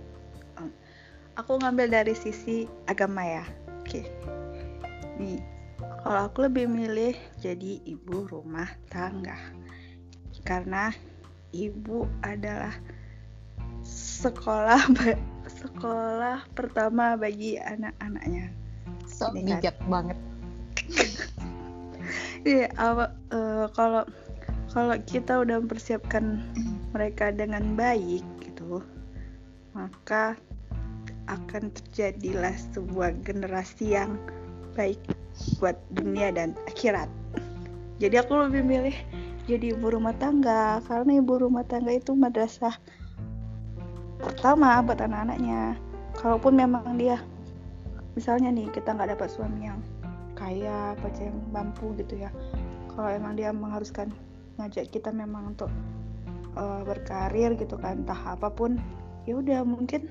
aku 1.35 1.51
ngambil 1.57 1.87
dari 1.91 2.13
sisi 2.13 2.65
agama 2.85 3.21
ya. 3.21 3.45
Oke. 3.91 4.07
Nih, 5.19 5.43
kalau 5.99 6.31
aku 6.31 6.47
lebih 6.47 6.63
milih 6.63 7.11
jadi 7.43 7.83
ibu 7.83 8.23
rumah 8.23 8.71
tangga. 8.87 9.35
Karena 10.47 10.95
ibu 11.51 12.07
adalah 12.23 12.71
sekolah 13.83 14.79
sekolah 15.59 16.47
pertama 16.55 17.19
bagi 17.19 17.59
anak-anaknya. 17.59 18.55
So 19.11 19.35
kan. 19.35 19.59
bijak 19.59 19.75
banget. 19.83 20.15
Iya, 22.47 22.71
apa- 22.79 23.13
eh, 23.29 23.67
kalau 23.75 24.07
kalau 24.71 24.95
kita 25.03 25.43
udah 25.43 25.61
mempersiapkan 25.61 26.39
mereka 26.95 27.29
dengan 27.29 27.75
baik 27.75 28.23
gitu, 28.39 28.81
maka 29.75 30.39
akan 31.31 31.71
terjadilah 31.71 32.53
sebuah 32.75 33.15
generasi 33.23 33.95
yang 33.95 34.19
baik 34.75 34.99
buat 35.57 35.79
dunia 35.95 36.35
dan 36.35 36.53
akhirat. 36.67 37.07
Jadi 38.03 38.19
aku 38.19 38.35
lebih 38.35 38.67
milih 38.67 38.97
jadi 39.47 39.73
ibu 39.73 39.87
rumah 39.89 40.13
tangga 40.19 40.83
karena 40.85 41.17
ibu 41.17 41.39
rumah 41.39 41.63
tangga 41.63 41.95
itu 41.95 42.11
madrasah 42.13 42.75
pertama 44.19 44.83
buat 44.83 44.99
anak-anaknya. 44.99 45.79
Kalaupun 46.19 46.59
memang 46.59 46.99
dia 46.99 47.23
misalnya 48.13 48.51
nih 48.51 48.67
kita 48.75 48.91
nggak 48.91 49.15
dapat 49.15 49.31
suami 49.31 49.71
yang 49.71 49.79
kaya 50.35 50.97
apa 50.97 51.07
yang 51.21 51.37
mampu 51.53 51.95
gitu 51.95 52.19
ya 52.19 52.33
kalau 52.91 53.07
emang 53.07 53.39
dia 53.39 53.53
mengharuskan 53.55 54.11
ngajak 54.59 54.91
kita 54.91 55.13
memang 55.13 55.55
untuk 55.55 55.71
eh, 56.59 56.81
berkarir 56.83 57.55
gitu 57.55 57.79
kan 57.79 58.03
entah 58.03 58.19
apa 58.35 58.51
pun 58.51 58.75
ya 59.23 59.39
udah 59.39 59.63
mungkin 59.63 60.09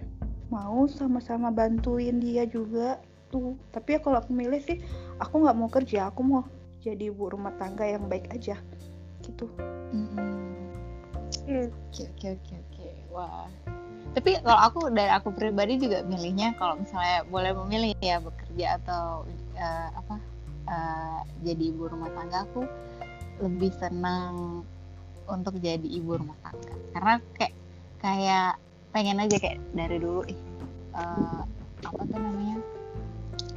mau 0.50 0.84
sama-sama 0.90 1.54
bantuin 1.54 2.18
dia 2.18 2.44
juga 2.44 2.98
tuh 3.30 3.54
tapi 3.70 3.94
ya 3.94 4.00
kalau 4.02 4.18
aku 4.18 4.34
milih 4.34 4.58
sih 4.58 4.82
aku 5.22 5.46
nggak 5.46 5.56
mau 5.56 5.70
kerja 5.70 6.10
aku 6.10 6.20
mau 6.26 6.42
jadi 6.82 7.12
ibu 7.12 7.30
rumah 7.30 7.54
tangga 7.60 7.84
yang 7.84 8.08
baik 8.08 8.32
aja 8.32 8.56
gitu. 9.22 9.46
Iya. 11.46 11.68
Oke, 11.70 12.02
oke, 12.08 12.26
oke, 12.40 12.54
oke. 12.56 12.88
Wah. 13.12 13.46
Tapi 14.10 14.42
kalau 14.42 14.58
aku 14.58 14.80
dari 14.90 15.12
aku 15.12 15.30
pribadi 15.30 15.78
juga 15.78 16.02
milihnya 16.02 16.58
kalau 16.58 16.82
misalnya 16.82 17.22
boleh 17.30 17.54
memilih 17.54 17.94
ya 18.02 18.18
bekerja 18.18 18.82
atau 18.82 19.22
eh, 19.54 19.88
apa 19.94 20.16
eh, 20.66 21.20
jadi 21.46 21.62
ibu 21.70 21.86
rumah 21.86 22.10
tangga 22.10 22.42
aku 22.42 22.66
lebih 23.38 23.70
senang 23.78 24.66
untuk 25.30 25.54
jadi 25.62 25.86
ibu 25.86 26.18
rumah 26.18 26.34
tangga 26.42 26.74
karena 26.90 27.14
kayak 27.38 27.54
kayak 28.02 28.52
pengen 28.90 29.22
aja 29.22 29.36
kayak 29.38 29.62
dari 29.74 29.96
dulu 30.02 30.26
ih 30.26 30.38
eh, 30.98 31.40
apa 31.86 32.00
tuh 32.04 32.18
namanya 32.18 32.58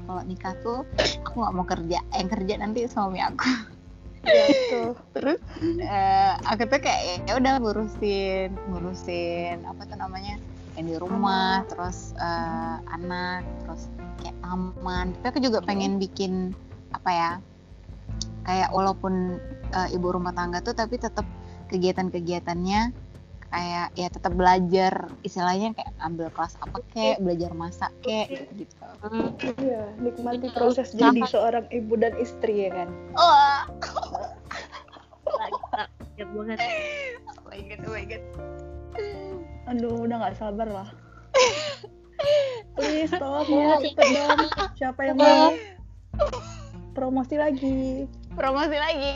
kalau 0.03 0.21
nikah 0.27 0.55
tuh 0.61 0.79
aku 0.99 1.41
nggak 1.41 1.53
mau 1.55 1.65
kerja 1.65 1.99
yang 2.15 2.29
kerja 2.29 2.53
nanti 2.59 2.85
suami 2.87 3.23
aku. 3.23 3.49
Tuh 4.23 4.95
terus 5.15 5.39
eh, 5.63 6.33
aku 6.47 6.63
tuh 6.67 6.79
kayak 6.79 7.27
ya 7.27 7.39
udah 7.39 7.59
ngurusin 7.59 8.51
ngurusin 8.71 9.63
apa 9.67 9.83
tuh 9.87 9.97
namanya 9.99 10.39
yang 10.79 10.85
di 10.89 10.95
rumah 10.99 11.63
terus 11.67 12.15
eh, 12.19 12.77
anak 12.91 13.43
terus 13.63 13.87
kayak 14.23 14.35
taman. 14.43 15.11
Tapi 15.19 15.25
aku 15.27 15.39
juga 15.43 15.59
pengen 15.63 15.99
bikin 15.99 16.51
apa 16.93 17.09
ya 17.11 17.31
kayak 18.43 18.69
walaupun 18.75 19.39
eh, 19.71 19.95
ibu 19.95 20.07
rumah 20.11 20.35
tangga 20.35 20.59
tuh 20.59 20.75
tapi 20.75 20.99
tetap 20.99 21.27
kegiatan-kegiatannya 21.71 22.91
kayak 23.53 23.93
ya 23.93 24.10
tetap 24.10 24.33
belajar 24.33 25.13
istilahnya 25.22 25.77
kayak 25.77 25.93
ambil 26.01 26.33
kelas 26.33 26.57
apa 26.65 26.81
kek 26.89 27.22
belajar 27.22 27.53
masak 27.53 27.93
kek 28.01 28.50
gitu. 28.57 28.81
Iya 29.62 29.93
nikmati 30.01 30.50
proses 30.57 30.89
jadi 30.98 31.22
seorang 31.29 31.69
ibu 31.69 31.93
dan 31.93 32.17
istri 32.17 32.65
ya 32.65 32.74
kan? 32.74 32.89
Oh 33.13 33.62
banget. 36.17 36.57
Oh 37.29 37.45
my 37.45 37.62
god 37.62 37.81
oh 37.86 37.93
my 37.93 38.03
god. 38.10 38.24
Aduh 39.69 39.95
udah 40.10 40.17
nggak 40.17 40.36
sabar 40.41 40.67
lah. 40.67 40.89
Please 42.77 43.13
tolong 43.13 43.48
ya 43.53 43.77
cepet 43.86 44.07
dong. 44.17 44.39
Siapa 44.81 45.01
yang 45.05 45.17
mau? 45.22 45.53
Promosi 46.98 47.38
lagi. 47.38 48.10
Promosi 48.33 48.77
lagi. 48.81 49.13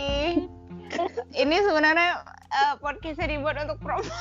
Ini 1.33 1.55
sebenarnya 1.65 2.21
eh, 2.51 2.73
podcastnya 2.79 3.37
dibuat 3.37 3.55
untuk 3.67 3.79
promosi. 3.83 4.09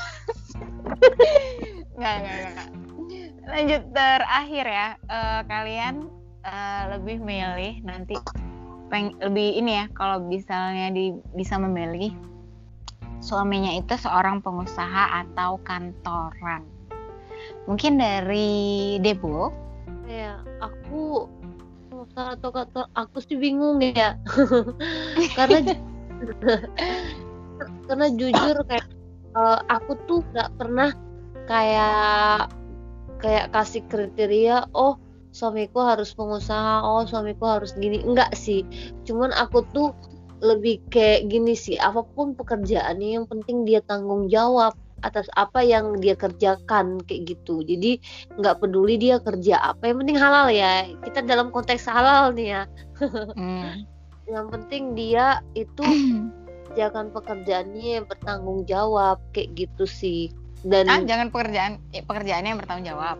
nggak, 1.98 2.16
nggak, 2.22 2.36
nggak. 2.52 2.68
Lanjut 3.46 3.82
terakhir 3.94 4.64
ya. 4.66 4.88
Eh, 5.06 5.40
kalian 5.46 5.94
eh, 6.42 6.82
lebih 6.96 7.22
milih 7.22 7.74
nanti 7.86 8.18
peng 8.86 9.18
lebih 9.18 9.58
ini 9.58 9.82
ya 9.82 9.84
kalau 9.98 10.22
misalnya 10.22 10.94
di 10.94 11.10
bisa 11.34 11.58
memilih 11.58 12.14
suaminya 13.18 13.74
itu 13.74 13.98
seorang 13.98 14.38
pengusaha 14.38 15.26
atau 15.26 15.58
kantoran. 15.66 16.62
Mungkin 17.66 17.98
dari 17.98 18.96
Debo. 19.02 19.50
kayak 20.06 20.38
aku 20.62 21.26
pengusaha 21.90 22.38
atau 22.38 22.50
kantor 22.54 22.86
aku 22.94 23.18
sih 23.26 23.34
bingung 23.34 23.82
ya 23.82 24.14
karena 25.36 25.66
karena 27.86 28.06
jujur 28.12 28.56
kayak 28.68 28.86
eh, 29.36 29.58
aku 29.68 29.92
tuh 30.08 30.20
nggak 30.32 30.50
pernah 30.56 30.90
kayak 31.46 32.50
kayak 33.22 33.46
kasih 33.54 33.82
kriteria 33.88 34.68
oh 34.76 35.00
suamiku 35.36 35.84
harus 35.84 36.16
pengusaha 36.16 36.80
oh 36.84 37.04
suamiku 37.04 37.44
harus 37.60 37.76
gini. 37.76 38.00
Enggak 38.00 38.32
sih. 38.32 38.64
Cuman 39.04 39.32
aku 39.36 39.64
tuh 39.76 39.92
lebih 40.40 40.84
kayak 40.92 41.32
gini 41.32 41.56
sih 41.56 41.80
apa 41.80 42.04
pun 42.12 42.36
pekerjaannya 42.36 43.20
yang 43.20 43.24
penting 43.24 43.64
dia 43.64 43.80
tanggung 43.84 44.28
jawab 44.28 44.76
atas 45.04 45.28
apa 45.36 45.60
yang 45.60 46.00
dia 46.00 46.16
kerjakan 46.16 47.00
kayak 47.04 47.36
gitu. 47.36 47.60
Jadi 47.64 48.00
nggak 48.40 48.64
peduli 48.64 48.96
dia 48.96 49.20
kerja 49.20 49.76
apa 49.76 49.92
yang 49.92 50.00
penting 50.04 50.16
halal 50.16 50.48
ya. 50.48 50.88
Kita 51.04 51.20
dalam 51.24 51.52
konteks 51.52 51.84
halal 51.84 52.32
nih 52.32 52.48
ya. 52.56 52.62
Hmm. 53.36 53.84
yang 54.32 54.50
penting 54.50 54.96
dia 54.98 55.38
itu 55.54 55.84
kerjakan 56.68 57.10
pekerjaannya 57.10 57.88
yang 57.96 58.06
bertanggung 58.06 58.66
jawab 58.66 59.22
kayak 59.30 59.54
gitu 59.54 59.84
sih 59.84 60.30
dan 60.62 60.86
ah, 60.86 61.00
jangan 61.00 61.30
pekerjaan 61.30 61.78
eh, 61.92 62.02
pekerjaannya 62.02 62.50
yang 62.50 62.60
bertanggung 62.60 62.88
jawab. 62.88 63.18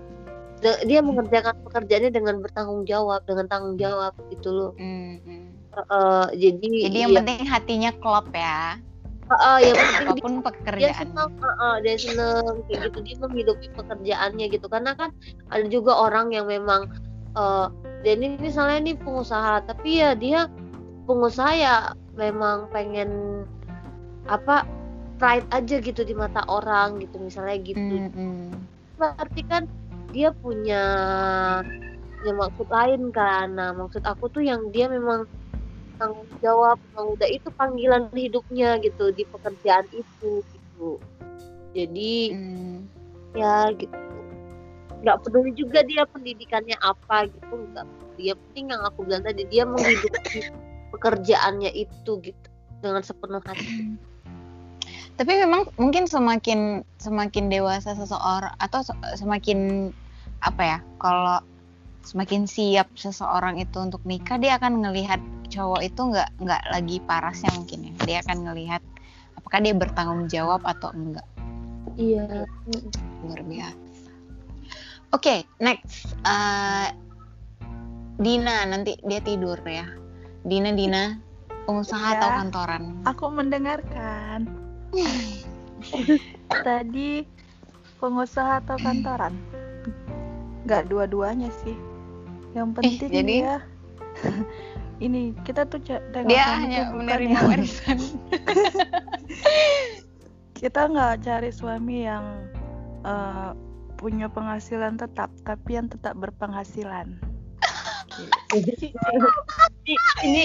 dia 0.83 1.00
mengerjakan 1.00 1.55
pekerjaannya 1.62 2.11
dengan 2.11 2.41
bertanggung 2.41 2.83
jawab 2.85 3.23
dengan 3.23 3.47
tanggung 3.47 3.76
jawab 3.76 4.12
gitu 4.29 4.50
loh 4.50 4.73
Hmm, 4.75 5.21
hmm. 5.21 5.47
Eh, 5.76 6.26
jadi 6.35 6.73
Jadi 6.81 6.97
yang 6.99 7.12
iya, 7.12 7.19
penting 7.21 7.45
hatinya 7.45 7.91
klop 8.00 8.33
ya. 8.33 8.81
eh, 9.26 9.37
eh, 9.37 9.59
yang 9.62 9.76
penting 9.76 10.00
dia, 10.00 10.15
Apa 10.15 10.15
pun 10.17 10.33
dia 10.73 10.88
pekerjaan. 10.88 10.97
senang 10.97 11.31
eh, 11.37 11.55
eh, 11.59 11.76
dia 11.85 11.97
senang 11.99 12.45
kayak 12.67 12.81
gitu 12.88 12.99
dia 13.03 13.17
menghidupi 13.19 13.67
pekerjaannya 13.75 14.47
gitu 14.49 14.67
karena 14.67 14.93
kan 14.95 15.11
ada 15.49 15.67
juga 15.67 15.93
orang 15.95 16.33
yang 16.33 16.47
memang 16.47 16.88
eh 17.37 17.67
dia 18.00 18.15
ini 18.15 18.38
misalnya 18.38 18.81
ini 18.81 18.93
pengusaha 18.97 19.61
tapi 19.62 20.00
ya 20.00 20.15
dia 20.15 20.49
pengusaha 21.07 21.53
ya 21.55 21.77
memang 22.19 22.69
pengen 22.75 23.43
apa 24.27 24.67
pride 25.17 25.49
aja 25.55 25.81
gitu 25.81 26.03
di 26.05 26.13
mata 26.13 26.45
orang 26.51 27.01
gitu 27.01 27.17
misalnya 27.23 27.57
gitu. 27.63 27.81
Hmm, 27.81 28.11
hmm. 28.13 28.47
berarti 29.01 29.43
kan 29.49 29.63
dia 30.13 30.33
punya 30.33 30.83
ya 32.25 32.33
maksud 32.37 32.69
lain 32.69 33.15
kan. 33.15 33.57
Nah 33.57 33.73
maksud 33.73 34.05
aku 34.05 34.29
tuh 34.29 34.45
yang 34.45 34.69
dia 34.75 34.91
memang 34.91 35.25
tanggung 35.97 36.29
jawab 36.45 36.77
memang 36.93 37.17
udah 37.17 37.29
itu 37.33 37.49
panggilan 37.57 38.13
hidupnya 38.13 38.77
gitu 38.85 39.13
di 39.17 39.25
pekerjaan 39.25 39.87
itu 39.95 40.45
gitu. 40.53 41.01
Jadi 41.73 42.15
Hmm. 42.33 42.85
ya 43.37 43.73
gitu. 43.73 43.97
Nggak 45.01 45.19
peduli 45.25 45.53
juga 45.57 45.85
dia 45.85 46.05
pendidikannya 46.09 46.77
apa 46.81 47.29
gitu 47.31 47.55
nggak. 47.73 47.87
Dia 48.17 48.33
penting 48.33 48.73
yang 48.73 48.83
aku 48.85 49.05
bilang 49.05 49.25
tadi 49.25 49.45
dia 49.49 49.65
menghidupi 49.69 50.41
pekerjaannya 50.95 51.71
itu 51.75 52.12
gitu 52.23 52.49
dengan 52.81 53.02
sepenuh 53.02 53.43
hati 53.43 53.66
Tapi 55.16 55.33
memang 55.33 55.64
mungkin 55.81 56.05
semakin 56.05 56.85
semakin 57.01 57.49
dewasa 57.49 57.96
seseorang 57.96 58.53
atau 58.61 58.85
se- 58.85 59.16
semakin 59.16 59.88
apa 60.44 60.62
ya? 60.62 60.79
Kalau 61.01 61.40
semakin 62.05 62.44
siap 62.44 62.92
seseorang 62.92 63.57
itu 63.57 63.81
untuk 63.81 64.05
nikah, 64.05 64.37
dia 64.37 64.61
akan 64.61 64.85
ngelihat 64.85 65.18
cowok 65.49 65.81
itu 65.81 66.01
nggak 66.12 66.29
nggak 66.37 66.62
lagi 66.68 66.96
parasnya 67.09 67.49
mungkin 67.57 67.88
ya. 67.88 67.92
Dia 68.05 68.18
akan 68.29 68.38
ngelihat 68.44 68.83
apakah 69.40 69.59
dia 69.64 69.72
bertanggung 69.72 70.29
jawab 70.29 70.61
atau 70.68 70.92
enggak. 70.92 71.25
iya 71.96 72.44
Luar 73.25 73.40
biasa. 73.40 74.11
Oke, 75.16 75.49
next. 75.64 76.12
Eh, 76.29 76.88
Dina 78.20 78.68
nanti 78.68 79.01
dia 79.01 79.20
tidur 79.25 79.57
ya. 79.64 79.88
Dina 80.46 80.70
Dina 80.70 81.18
pengusaha 81.66 82.06
Ya. 82.14 82.18
atau 82.22 82.30
kantoran? 82.38 82.82
Aku 83.02 83.24
mendengarkan. 83.28 84.46
Tadi 86.66 87.26
pengusaha 87.98 88.62
atau 88.62 88.78
kantoran? 88.78 89.35
Nggak 90.62 90.87
dua-duanya 90.87 91.50
sih. 91.66 91.74
Yang 92.54 92.68
penting 92.78 93.11
jadi? 93.11 93.26
dia 93.42 93.54
ini 95.04 95.35
kita 95.42 95.66
tuh 95.66 95.82
tengok 95.85 96.30
Dia 96.30 96.46
hanya 96.62 96.94
menerima 96.94 97.35
yang- 97.35 97.48
warisan. 97.50 97.98
kita 100.59 100.88
nggak 100.88 101.20
cari 101.20 101.50
suami 101.50 102.06
yang 102.06 102.24
eh, 103.02 103.50
punya 103.98 104.30
penghasilan 104.30 104.94
tetap, 104.96 105.28
tapi 105.42 105.74
yang 105.74 105.90
tetap 105.90 106.14
berpenghasilan. 106.16 107.18
Ini 110.24 110.42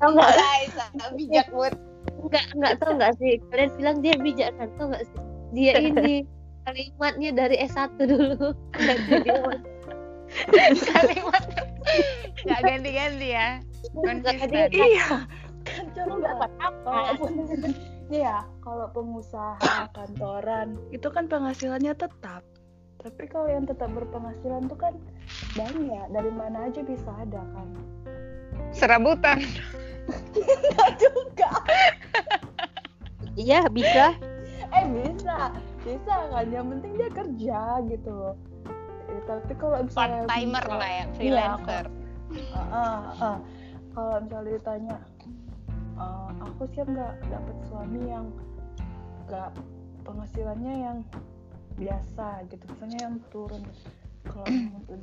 tau 0.00 0.10
nggak? 0.14 0.32
Bijak 1.18 1.46
buat. 1.54 1.74
Nggak 2.24 2.44
nggak 2.56 2.74
tau 2.82 2.92
nggak 2.96 3.12
sih. 3.20 3.40
Kalian 3.52 3.70
bilang 3.78 3.96
dia 4.02 4.14
bijak 4.18 4.50
kan? 4.58 4.68
Tau 4.78 4.86
nggak 4.90 5.04
sih? 5.06 5.20
Dia 5.54 5.72
ini 5.78 6.26
kalimatnya 6.64 7.30
dari 7.36 7.56
S1 7.62 7.94
dulu. 8.00 8.52
Nggak 10.50 10.72
kalimat 10.90 11.44
nggak 12.44 12.60
ganti-ganti 12.64 13.28
ya. 13.36 13.48
Konsisten. 13.94 14.68
Iya, 14.72 15.28
kan 15.64 15.84
coba 15.94 16.14
dapat 16.24 16.50
apa 16.58 16.90
kalau 17.14 17.68
Iya, 18.12 18.44
kalau 18.60 18.86
pengusaha 18.92 19.88
kantoran 19.96 20.76
itu 20.92 21.08
kan 21.08 21.24
penghasilannya 21.24 21.96
tetap. 21.96 22.44
Tapi 23.04 23.28
kalau 23.28 23.52
yang 23.52 23.68
tetap 23.68 23.92
berpenghasilan 23.92 24.64
tuh 24.64 24.80
kan 24.80 24.96
banyak, 25.52 26.06
dari 26.08 26.32
mana 26.32 26.72
aja 26.72 26.80
bisa 26.80 27.12
ada 27.20 27.44
kan. 27.52 27.68
serabutan 28.74 29.38
Enggak 30.34 30.90
juga. 30.98 31.50
Iya 33.36 33.68
bisa. 33.68 34.16
Eh 34.72 34.84
bisa, 34.88 35.52
bisa 35.84 36.14
kan. 36.32 36.48
Yang 36.48 36.66
penting 36.74 36.92
dia 36.98 37.10
kerja 37.12 37.60
gitu 37.92 38.10
loh. 38.10 38.34
Eh, 39.12 39.20
tapi 39.28 39.52
kalau 39.54 39.78
part 39.92 40.10
misalnya 40.10 40.20
timer 40.26 40.64
misal- 40.64 40.80
lah 40.80 40.90
ya 40.90 41.04
Iya, 41.04 41.12
freelancer 41.14 41.84
ah. 42.72 43.38
Kalau 43.94 44.16
misalnya 44.26 44.50
ditanya, 44.58 44.96
"Eh, 45.94 46.30
aku 46.42 46.62
siap 46.74 46.88
nggak 46.90 47.12
dapet 47.30 47.56
suami 47.70 48.00
yang 48.10 48.26
nggak 49.30 49.50
penghasilannya 50.02 50.74
yang 50.82 50.96
biasa 51.78 52.46
gitu, 52.50 52.64
misalnya 52.74 52.98
yang 53.10 53.16
turun. 53.30 53.62
Kalau 54.24 54.48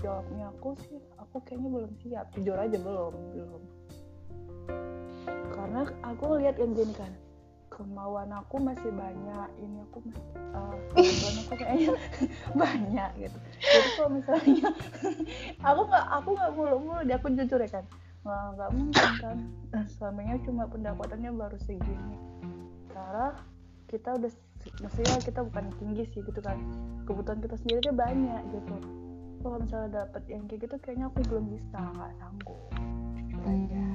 jawabnya 0.01 0.49
aku 0.49 0.73
sih, 0.89 0.97
aku 1.21 1.45
kayaknya 1.45 1.69
belum 1.69 1.91
siap. 2.01 2.25
Jujur 2.33 2.57
aja 2.57 2.77
belum, 2.81 3.13
belum. 3.37 3.63
Karena 5.53 5.81
aku 6.01 6.41
lihat 6.41 6.57
yang 6.57 6.73
gini 6.73 6.93
kan, 6.97 7.13
kemauan 7.69 8.33
aku 8.33 8.57
masih 8.57 8.89
banyak, 8.89 9.47
ini 9.61 9.77
aku 9.85 10.01
masih, 10.09 10.25
eh, 10.41 10.75
kemampuan 10.89 11.35
aku 11.37 11.53
kayaknya 11.53 11.89
banyak 12.65 13.09
gitu. 13.29 13.37
Jadi 13.61 13.89
kalau 13.93 14.09
misalnya 14.09 14.69
aku 15.69 15.81
nggak 15.85 16.05
aku 16.17 16.29
nggak 16.33 16.51
mulu-mulu 16.57 17.01
dia 17.05 17.15
aku 17.21 17.29
jujur 17.37 17.61
ya 17.61 17.69
kan 17.69 17.85
nggak 18.21 18.69
mungkin 18.77 19.11
kan 19.17 19.37
suaminya 19.97 20.37
cuma 20.45 20.69
pendapatannya 20.69 21.33
baru 21.33 21.57
segini 21.57 22.17
karena 22.93 23.33
kita 23.89 24.13
udah 24.13 24.31
maksudnya 24.81 25.17
kita 25.21 25.41
bukan 25.45 25.65
tinggi 25.77 26.03
sih 26.13 26.21
gitu 26.25 26.41
kan. 26.41 26.57
Kebutuhan 27.05 27.41
kita 27.41 27.55
sendiri 27.61 27.89
aja 27.89 27.93
banyak 27.93 28.41
gitu. 28.53 28.75
Kalau 29.41 29.57
misalnya 29.57 30.05
dapet 30.05 30.23
yang 30.29 30.45
kayak 30.45 30.69
gitu 30.69 30.75
kayaknya 30.81 31.05
aku 31.09 31.19
belum 31.25 31.45
bisa 31.49 31.77
nggak 31.81 32.11
sanggup. 32.21 32.61
Jujur 33.17 33.41
aja. 33.45 33.85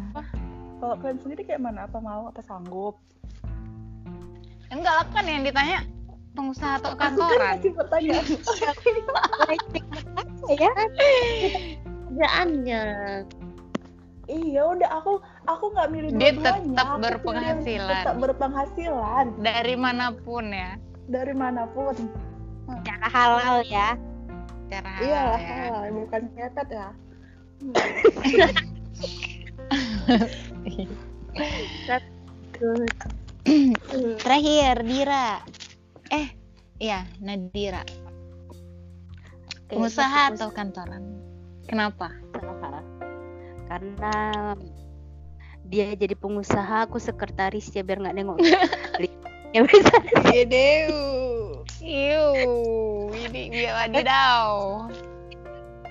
kalau 0.77 0.93
kalian 1.01 1.19
sendiri 1.25 1.43
kayak 1.47 1.63
mana? 1.63 1.89
Apa 1.89 1.99
mau? 2.03 2.29
Apa 2.29 2.43
sanggup? 2.45 3.01
Enggak 4.69 4.95
lah 4.99 5.07
kan 5.15 5.25
yang 5.25 5.47
ditanya 5.47 5.87
pengusaha 6.37 6.77
atau 6.83 6.93
aku 6.93 7.01
kan 7.01 7.17
kantoran. 7.17 7.57
masih 7.57 7.73
pertanyaan 7.73 8.25
ya. 10.61 10.73
Kerjaannya 12.17 12.83
iya 14.27 14.63
udah 14.67 14.89
aku 14.93 15.23
aku 15.47 15.65
nggak 15.71 15.89
milih 15.89 16.11
Dia 16.15 16.35
tetap 16.35 16.99
berpenghasilan. 16.99 18.03
tetap 18.03 18.17
berpenghasilan 18.19 19.27
dari 19.39 19.75
mana 19.75 20.11
pun 20.13 20.51
ya 20.51 20.75
dari 21.07 21.33
mana 21.33 21.65
pun 21.71 21.95
Cara 22.83 23.07
halal 23.07 23.63
ya. 23.63 23.95
cara 24.67 24.91
iya 24.99 25.21
halal 25.23 25.31
lah 25.31 25.39
ya. 25.39 25.55
halal, 25.71 25.85
bukan 25.95 26.23
nyepet 26.35 26.69
ya 26.69 26.89
Terakhir 34.19 34.75
Dira. 34.83 35.39
Eh, 36.11 36.29
iya 36.79 37.07
Nadira. 37.23 37.83
Pengusaha 39.67 40.35
atau 40.35 40.51
kantoran? 40.51 41.03
Kenapa? 41.67 42.11
pengusaha 42.33 42.81
karena 43.77 44.17
dia 45.69 45.93
jadi 45.93 46.17
pengusaha 46.17 46.89
aku 46.89 46.97
sekretaris 46.97 47.69
ya 47.77 47.85
biar 47.85 48.01
nggak 48.01 48.17
nengok 48.17 48.41
ya 49.55 49.61
bisa 49.69 49.97
Ideu. 50.33 50.97
Iu. 51.85 52.27
Ini 53.13 53.53
dia 53.53 53.71
wadidaw. 53.77 54.49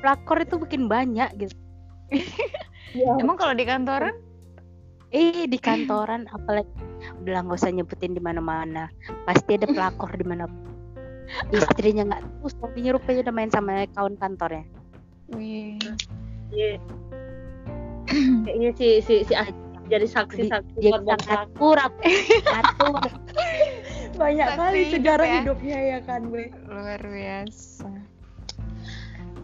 pelakor 0.01 0.41
itu 0.41 0.57
bikin 0.57 0.89
banyak 0.89 1.29
gitu 1.37 1.53
Emang 3.21 3.37
kalau 3.37 3.53
di 3.53 3.65
kantoran? 3.69 4.17
eh 5.13 5.45
di 5.45 5.61
kantoran 5.61 6.25
apalagi 6.33 6.67
udah 7.21 7.45
nggak 7.45 7.61
usah 7.61 7.69
nyebutin 7.69 8.17
di 8.17 8.19
mana-mana 8.19 8.89
pasti 9.23 9.55
ada 9.55 9.69
pelakor 9.69 10.09
di 10.17 10.25
mana 10.25 10.49
istrinya 11.53 12.03
nggak 12.09 12.21
tahu 12.25 12.47
suaminya 12.51 12.97
rupanya 12.97 13.29
udah 13.29 13.35
main 13.37 13.51
sama 13.53 13.85
kawan 13.93 14.17
kantornya 14.17 14.65
Wih. 15.31 15.79
Iya. 16.51 16.77
Kayaknya 18.45 18.71
si 18.77 18.87
si 19.01 19.15
si 19.25 19.33
Ah 19.33 19.49
jadi 19.85 20.05
saksi-saksi 20.09 20.81
korban 20.81 21.19
pelakor. 21.21 21.77
kurap 21.77 21.93
satu 22.49 22.97
banyak 24.17 24.47
Saksi 24.49 24.57
kali 24.57 24.79
hidup 24.81 24.93
sejarah 24.97 25.25
ya. 25.25 25.33
hidupnya 25.45 25.77
ya 25.77 25.99
kan 26.07 26.21
Bre 26.29 26.49
Luar 26.65 27.01
biasa. 27.01 27.89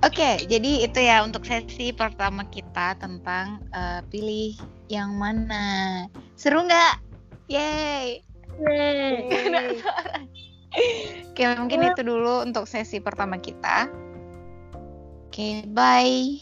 Oke, 0.01 0.41
jadi 0.49 0.81
itu 0.81 0.97
ya 0.97 1.21
untuk 1.21 1.45
sesi 1.45 1.93
pertama 1.93 2.41
kita 2.49 2.97
tentang 2.97 3.61
eh, 3.69 4.01
pilih 4.09 4.57
yang 4.89 5.13
mana. 5.13 6.09
Seru 6.33 6.65
nggak? 6.65 6.97
Yeay. 7.45 8.25
Yeay. 8.65 9.77
Oke, 11.29 11.43
mungkin 11.53 11.85
itu 11.85 12.01
dulu 12.01 12.41
untuk 12.41 12.65
sesi 12.65 12.97
pertama 12.97 13.37
kita. 13.37 13.85
Oke, 15.29 15.69
bye. 15.69 16.41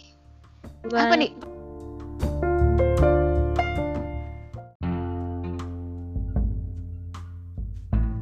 Apa 0.96 1.20
nih? 1.20 1.49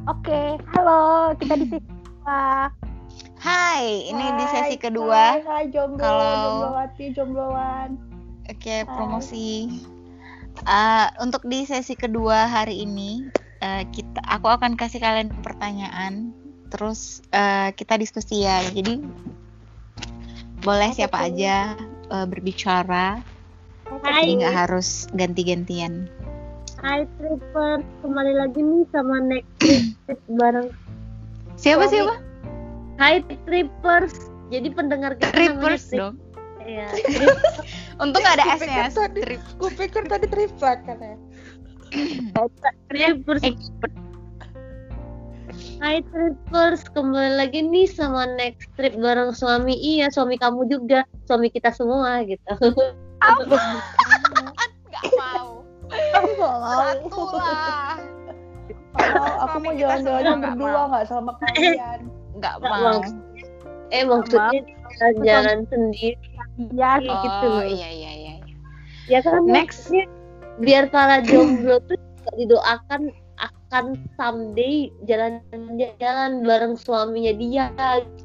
Oke 0.08 0.40
halo 0.72 1.00
kita 1.36 1.54
di 1.56 1.66
sini 1.68 1.80
dua. 2.20 2.68
Hai, 3.38 4.10
ini 4.10 4.26
di 4.34 4.44
Hai, 4.44 4.52
sesi 4.66 4.76
kedua. 4.76 5.38
hai, 5.38 5.46
hai 5.46 5.64
jomblo 5.70 6.02
Kalau- 6.02 6.42
jomblowati 6.66 7.04
jombloan 7.14 7.90
Oke, 8.48 8.82
promosi. 8.88 9.68
Eh, 10.64 11.06
untuk 11.22 11.44
di 11.46 11.62
sesi 11.62 11.92
kedua 11.94 12.48
hari 12.48 12.82
ini, 12.82 13.28
eh, 13.60 13.84
kita, 13.92 14.24
aku 14.24 14.48
akan 14.48 14.72
kasih 14.74 14.98
kalian 14.98 15.30
pertanyaan, 15.44 16.32
terus 16.72 17.20
eh, 17.30 17.70
kita 17.76 17.94
diskusi 17.94 18.42
ya. 18.42 18.64
Jadi 18.66 19.04
boleh 20.58 20.90
siapa 20.90 21.28
aja 21.28 21.76
eh, 22.08 22.26
berbicara, 22.26 23.20
Hai, 23.88 24.22
jadi 24.22 24.32
nggak 24.38 24.56
harus 24.68 24.88
ganti-gantian. 25.12 26.08
hai 26.78 27.02
Tripper, 27.18 27.82
kembali 27.98 28.32
lagi 28.36 28.60
nih 28.60 28.86
sama 28.92 29.18
next 29.20 29.50
trip 29.58 30.20
bareng. 30.38 30.68
Siapa 31.56 31.82
Suami. 31.82 31.90
siapa? 31.90 32.14
Hai 32.96 33.14
Trippers, 33.42 34.14
jadi 34.48 34.68
pendengar 34.70 35.16
kita 35.16 35.32
Trippers 35.32 35.90
dong. 35.90 36.14
Iya. 36.62 36.86
Untung 38.02 38.22
ada 38.22 38.44
S-nya. 38.54 38.60
pikir 38.60 38.92
tadi- 38.92 39.22
Trip. 39.24 39.42
gue 39.56 39.70
pikir 39.74 40.02
tadi 40.04 40.26
triplek 40.28 40.78
kan 40.84 40.98
ya 41.00 41.16
Trippers. 42.86 43.42
Hai 45.80 46.04
Trippers, 46.04 46.84
kembali 46.92 47.34
lagi 47.34 47.64
nih 47.64 47.88
sama 47.88 48.28
next 48.36 48.68
trip 48.76 48.94
bareng 48.94 49.32
suami. 49.32 49.72
Iya, 49.74 50.12
suami 50.12 50.36
kamu 50.36 50.68
juga, 50.68 51.02
suami 51.24 51.48
kita 51.48 51.72
semua 51.72 52.20
gitu. 52.22 52.44
Nggak 53.18 55.04
mau. 55.14 55.48
Satu 55.88 57.22
lah. 57.34 57.96
Kalau 58.98 59.32
aku 59.40 59.56
mau 59.60 59.72
jalan-jalan 59.72 60.36
berdua 60.42 60.68
mau. 60.68 60.84
nggak 60.90 61.04
sama 61.06 61.32
kalian 61.38 62.00
Nggak 62.34 62.56
mau. 62.60 62.98
mau. 62.98 63.00
Eh 63.88 64.04
maksudnya 64.04 64.60
jalan-jalan 64.92 65.58
sendiri 65.66 66.18
ya 66.74 66.98
kayak 66.98 67.18
gitu 67.22 67.46
Oh 67.46 67.54
loh. 67.54 67.64
iya 67.64 67.88
iya 67.88 68.12
iya. 68.12 68.34
Ya 69.08 69.18
kan 69.22 69.46
Next. 69.46 69.88
maksudnya 69.88 70.04
biar 70.58 70.84
para 70.88 71.22
jomblo 71.22 71.78
tuh 71.86 71.96
didoakan 72.34 73.08
akan 73.38 73.84
someday 74.14 74.90
jalan-jalan 75.06 76.42
bareng 76.42 76.74
suaminya 76.74 77.32
dia 77.32 77.70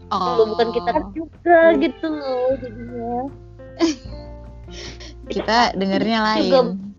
Oh. 0.09 0.43
bukan 0.47 0.73
kita 0.73 0.91
juga 1.13 1.59
gitu 1.77 2.07
loh 2.09 2.49
jadinya. 2.57 3.17
kita 5.27 5.75
dengernya 5.77 6.19
lain. 6.33 6.93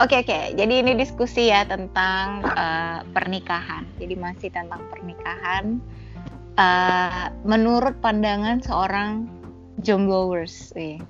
Oke 0.00 0.24
oke, 0.24 0.56
jadi 0.56 0.80
ini 0.80 0.96
diskusi 0.96 1.52
ya 1.52 1.68
tentang 1.68 2.40
eh, 2.40 3.04
pernikahan. 3.12 3.84
Jadi 4.00 4.14
masih 4.16 4.48
tentang 4.48 4.80
pernikahan. 4.88 5.76
Eh, 6.56 7.26
menurut 7.44 8.00
pandangan 8.00 8.64
seorang 8.64 9.28
jombloers. 9.84 10.72
Wih. 10.72 11.04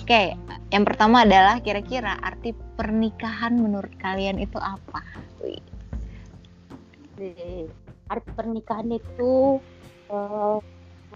Oke, 0.00 0.32
yang 0.72 0.88
pertama 0.88 1.28
adalah 1.28 1.60
kira-kira 1.60 2.16
arti 2.24 2.56
pernikahan 2.80 3.60
menurut 3.60 3.92
kalian 4.00 4.40
itu 4.40 4.56
apa? 4.56 5.04
Wih. 5.44 5.60
Jadi, 7.20 7.68
arti 8.08 8.30
pernikahan 8.32 8.88
itu 8.88 9.60
eh, 10.08 10.56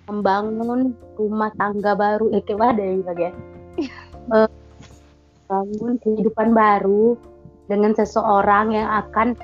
membangun 0.07 0.95
rumah 1.19 1.51
tangga 1.59 1.99
baru 1.99 2.31
eh 2.35 2.42
kayak 2.47 2.75
ada 2.75 2.83
yang 2.83 3.03
bagian 3.03 3.35
Eh, 4.27 4.51
bangun 5.47 6.03
kehidupan 6.03 6.51
baru 6.51 7.14
dengan 7.71 7.95
seseorang 7.95 8.75
yang 8.75 8.90
akan 9.07 9.38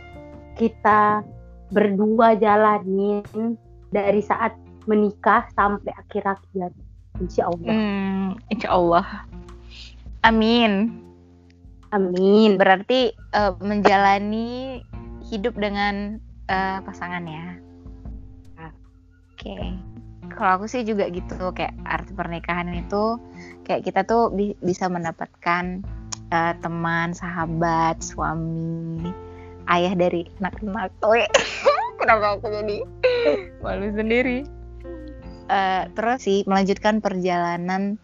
kita 0.58 1.22
berdua 1.70 2.34
jalanin 2.34 3.22
dari 3.94 4.18
saat 4.18 4.58
menikah 4.90 5.46
sampai 5.54 5.94
akhir 5.94 6.34
akhir 6.34 6.74
insya 7.22 7.46
Allah 7.46 7.70
Hmm, 7.70 8.26
insya 8.50 8.68
Allah. 8.74 9.06
Amin. 10.26 10.98
amin 11.94 12.58
Berarti 12.58 13.14
eh, 13.14 13.52
menjalani 13.62 14.82
hidup 15.30 15.54
dengan 15.54 16.18
eh, 16.50 16.78
pasangan 16.82 17.22
ya. 17.22 17.46
Oke. 19.38 19.91
Kalau 20.34 20.60
aku 20.60 20.66
sih 20.68 20.82
juga 20.82 21.08
gitu 21.12 21.52
kayak 21.52 21.76
arti 21.84 22.12
pernikahan 22.16 22.72
itu 22.72 23.20
kayak 23.64 23.84
kita 23.86 24.00
tuh 24.04 24.32
bi- 24.32 24.58
bisa 24.60 24.88
mendapatkan 24.88 25.84
eh, 26.32 26.54
teman, 26.60 27.12
sahabat, 27.12 28.00
suami, 28.00 29.12
ayah 29.68 29.92
dari 29.94 30.26
anak-anak. 30.40 30.92
Wih, 31.06 31.28
Kenapa 32.00 32.40
aku 32.40 32.50
jadi 32.50 32.82
malu 33.62 33.88
sendiri? 33.94 34.42
Eh, 35.52 35.84
terus 35.94 36.24
sih 36.24 36.42
melanjutkan 36.48 36.98
perjalanan 36.98 38.00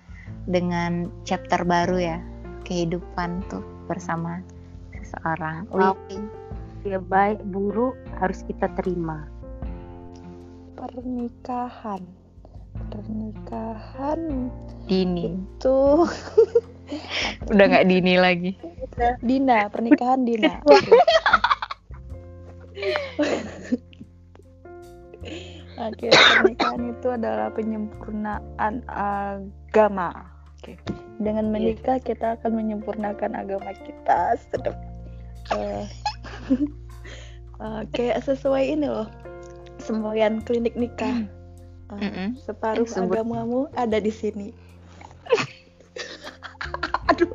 dengan 0.47 1.09
chapter 1.25 1.65
baru 1.65 1.97
ya 1.99 2.19
kehidupan 2.69 3.43
tuh 3.49 3.65
bersama 3.89 4.45
seseorang. 5.01 5.65
Wow. 5.73 5.97
Ya 6.87 7.03
baik 7.03 7.43
buruk 7.51 7.99
harus 8.23 8.45
kita 8.47 8.71
terima 8.79 9.27
pernikahan 10.79 12.03
pernikahan 12.95 14.47
Dini. 14.87 15.35
tuh 15.59 16.07
Udah 17.53 17.69
nggak 17.69 17.85
Dini 17.85 18.17
lagi. 18.17 18.57
Dina 19.21 19.69
pernikahan 19.69 20.25
Dina 20.25 20.57
Oke, 25.79 26.11
pernikahan 26.11 26.91
itu 26.91 27.09
adalah 27.15 27.55
penyempurnaan 27.55 28.83
agama. 28.91 30.11
Oke. 30.59 30.75
Dengan 31.23 31.55
menikah 31.55 32.03
kita 32.03 32.35
akan 32.41 32.59
menyempurnakan 32.59 33.39
agama 33.39 33.71
kita. 33.87 34.35
Sedep. 34.51 34.75
Eh, 35.55 35.87
eh, 37.63 37.83
kayak 37.95 38.27
sesuai 38.27 38.75
ini 38.75 38.91
loh. 38.91 39.07
Semboyan 39.79 40.43
klinik 40.43 40.75
nikah. 40.75 41.25
Eh, 41.89 42.05
Mm-mm. 42.05 42.29
separuh 42.45 42.85
Sebut. 42.85 43.17
agamamu 43.17 43.73
ada 43.73 43.97
di 43.97 44.13
sini. 44.13 44.53
Aduh. 47.11 47.33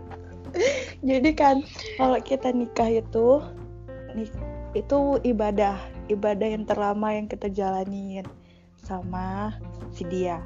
Jadi 1.01 1.33
kan 1.33 1.65
kalau 1.97 2.21
kita 2.21 2.53
nikah 2.53 2.87
itu 2.87 3.41
ni- 4.13 4.29
itu 4.77 5.17
ibadah, 5.25 5.75
ibadah 6.07 6.47
yang 6.53 6.69
terlama 6.69 7.17
yang 7.17 7.25
kita 7.25 7.49
jalanin 7.49 8.25
sama 8.77 9.57
si 9.89 10.05
dia. 10.05 10.37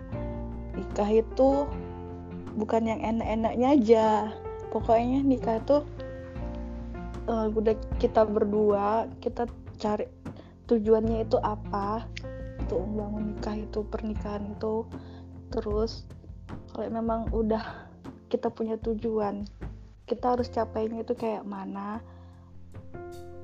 Nikah 0.80 1.12
itu 1.12 1.68
bukan 2.56 2.88
yang 2.88 3.02
enak-enaknya 3.04 3.68
aja. 3.76 4.08
Pokoknya 4.72 5.20
nikah 5.20 5.60
tuh 5.68 5.84
eh, 7.28 7.48
udah 7.52 7.76
kita 8.00 8.24
berdua 8.24 9.12
kita 9.20 9.52
cari 9.78 10.08
tujuannya 10.68 11.24
itu 11.24 11.40
apa? 11.40 12.06
Untuk 12.64 12.84
membangun 12.84 13.36
nikah 13.36 13.56
itu 13.56 13.80
pernikahan 13.88 14.52
itu. 14.52 14.84
Terus 15.52 16.04
kalau 16.76 16.92
memang 16.92 17.32
udah 17.32 17.88
kita 18.28 18.52
punya 18.52 18.76
tujuan 18.84 19.48
kita 20.08 20.40
harus 20.40 20.48
capainya 20.48 21.04
itu 21.04 21.14
kayak 21.14 21.44
mana? 21.44 22.00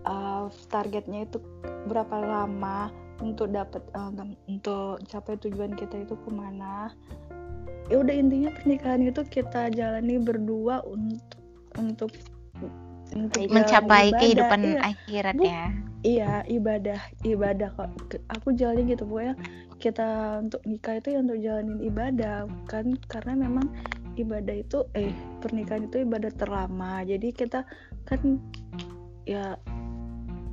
Uh, 0.04 0.52
targetnya 0.68 1.24
itu 1.24 1.40
berapa 1.88 2.20
lama 2.20 2.92
untuk 3.24 3.52
dapat 3.56 3.84
uh, 3.96 4.12
untuk 4.52 5.00
capai 5.08 5.36
tujuan 5.44 5.76
kita 5.76 6.08
itu 6.08 6.16
ke 6.16 6.30
mana? 6.32 6.92
Ya 7.92 8.00
udah 8.00 8.16
intinya 8.16 8.52
pernikahan 8.56 9.04
itu 9.04 9.22
kita 9.28 9.72
jalani 9.76 10.20
berdua 10.20 10.84
untuk 10.88 11.40
untuk 11.76 12.12
untuk 13.16 13.46
mencapai 13.50 14.10
ibadah. 14.10 14.20
kehidupan 14.20 14.62
Iya. 14.62 14.80
akhirat 14.82 15.36
Bu- 15.38 15.48
ya. 15.48 15.66
Iya 16.04 16.34
ibadah 16.52 17.00
ibadah 17.24 17.70
kok. 17.80 17.90
Aku 18.36 18.52
jalanin 18.52 18.92
gitu. 18.92 19.08
Pokoknya 19.08 19.40
kita 19.80 20.40
untuk 20.44 20.60
nikah 20.68 21.00
itu 21.00 21.16
ya 21.16 21.20
untuk 21.24 21.40
jalanin 21.40 21.80
ibadah 21.80 22.44
kan? 22.68 22.92
Karena 23.08 23.40
memang 23.40 23.72
ibadah 24.20 24.56
itu 24.60 24.84
eh 25.00 25.16
pernikahan 25.40 25.88
itu 25.88 26.04
ibadah 26.04 26.32
terlama. 26.36 27.08
Jadi 27.08 27.32
kita 27.32 27.64
kan 28.04 28.20
ya 29.24 29.56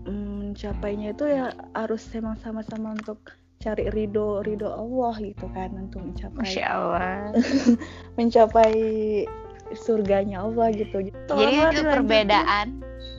mencapainya 0.07 1.13
itu 1.19 1.27
ya 1.29 1.51
harus 1.75 2.07
memang 2.15 2.39
sama-sama 2.39 2.95
untuk 2.95 3.19
cari 3.61 3.93
ridho 3.93 4.41
ridho 4.41 4.71
Allah 4.73 5.15
gitu 5.21 5.45
kan 5.53 5.75
untuk 5.77 6.01
mencapai 6.01 6.41
Masya 6.47 6.65
Allah. 6.65 7.35
mencapai 8.17 8.73
surganya 9.75 10.43
Allah 10.43 10.73
gitu. 10.75 11.11
Jadi 11.11 11.15
Lama 11.31 11.71
itu 11.71 11.81
perbedaan 11.87 12.69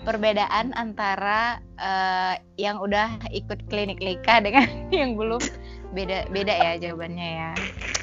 perbedaan 0.02 0.74
antara 0.74 1.62
eh, 1.78 2.42
yang 2.58 2.82
udah 2.82 3.22
ikut 3.30 3.62
klinik 3.70 4.02
nikah 4.02 4.42
dengan 4.42 4.68
yang 4.96 5.16
belum. 5.16 5.42
Beda 5.92 6.26
beda 6.32 6.54
ya 6.56 6.72
jawabannya 6.80 7.28
ya. 7.38 7.52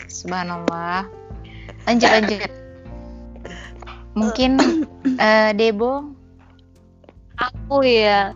Subhanallah. 0.09 1.09
Lanjut 1.89 2.11
lanjut. 2.13 2.41
Mungkin 4.17 4.51
eh, 5.19 5.51
Debo? 5.57 6.13
Aku 7.39 7.87
ya. 7.87 8.35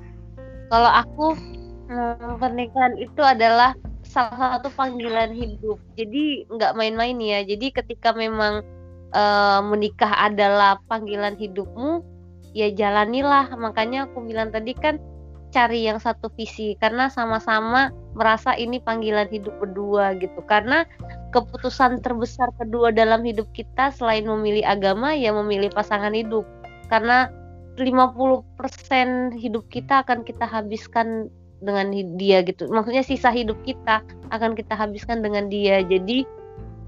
Kalau 0.73 0.89
aku 0.89 1.27
hmm, 1.91 2.41
pernikahan 2.41 2.97
itu 2.97 3.21
adalah 3.21 3.77
salah 4.07 4.57
satu 4.57 4.69
panggilan 4.73 5.33
hidup. 5.37 5.81
Jadi 5.97 6.49
nggak 6.49 6.77
main-main 6.77 7.17
ya. 7.21 7.45
Jadi 7.45 7.73
ketika 7.73 8.13
memang 8.17 8.65
eh, 9.15 9.61
menikah 9.65 10.13
adalah 10.17 10.81
panggilan 10.89 11.37
hidupmu 11.37 12.03
ya 12.53 12.69
jalanilah 12.73 13.49
makanya 13.57 14.09
aku 14.09 14.25
bilang 14.25 14.53
tadi 14.53 14.77
kan 14.77 15.01
cari 15.53 15.85
yang 15.85 16.01
satu 16.01 16.33
visi 16.33 16.77
karena 16.81 17.13
sama-sama 17.13 17.93
merasa 18.17 18.57
ini 18.57 18.81
panggilan 18.81 19.29
hidup 19.29 19.53
berdua 19.61 20.17
gitu 20.17 20.41
karena 20.49 20.89
keputusan 21.33 22.01
terbesar 22.01 22.49
kedua 22.57 22.93
dalam 22.93 23.21
hidup 23.25 23.49
kita 23.53 23.93
selain 23.93 24.25
memilih 24.25 24.65
agama 24.65 25.13
ya 25.13 25.33
memilih 25.33 25.69
pasangan 25.73 26.13
hidup 26.17 26.45
karena 26.89 27.29
50% 27.77 29.33
hidup 29.33 29.65
kita 29.73 30.05
akan 30.05 30.25
kita 30.29 30.45
habiskan 30.45 31.33
dengan 31.63 31.95
dia 32.21 32.45
gitu. 32.45 32.69
Maksudnya 32.69 33.01
sisa 33.01 33.33
hidup 33.33 33.57
kita 33.65 34.05
akan 34.29 34.53
kita 34.53 34.77
habiskan 34.77 35.25
dengan 35.25 35.49
dia. 35.49 35.81
Jadi 35.81 36.29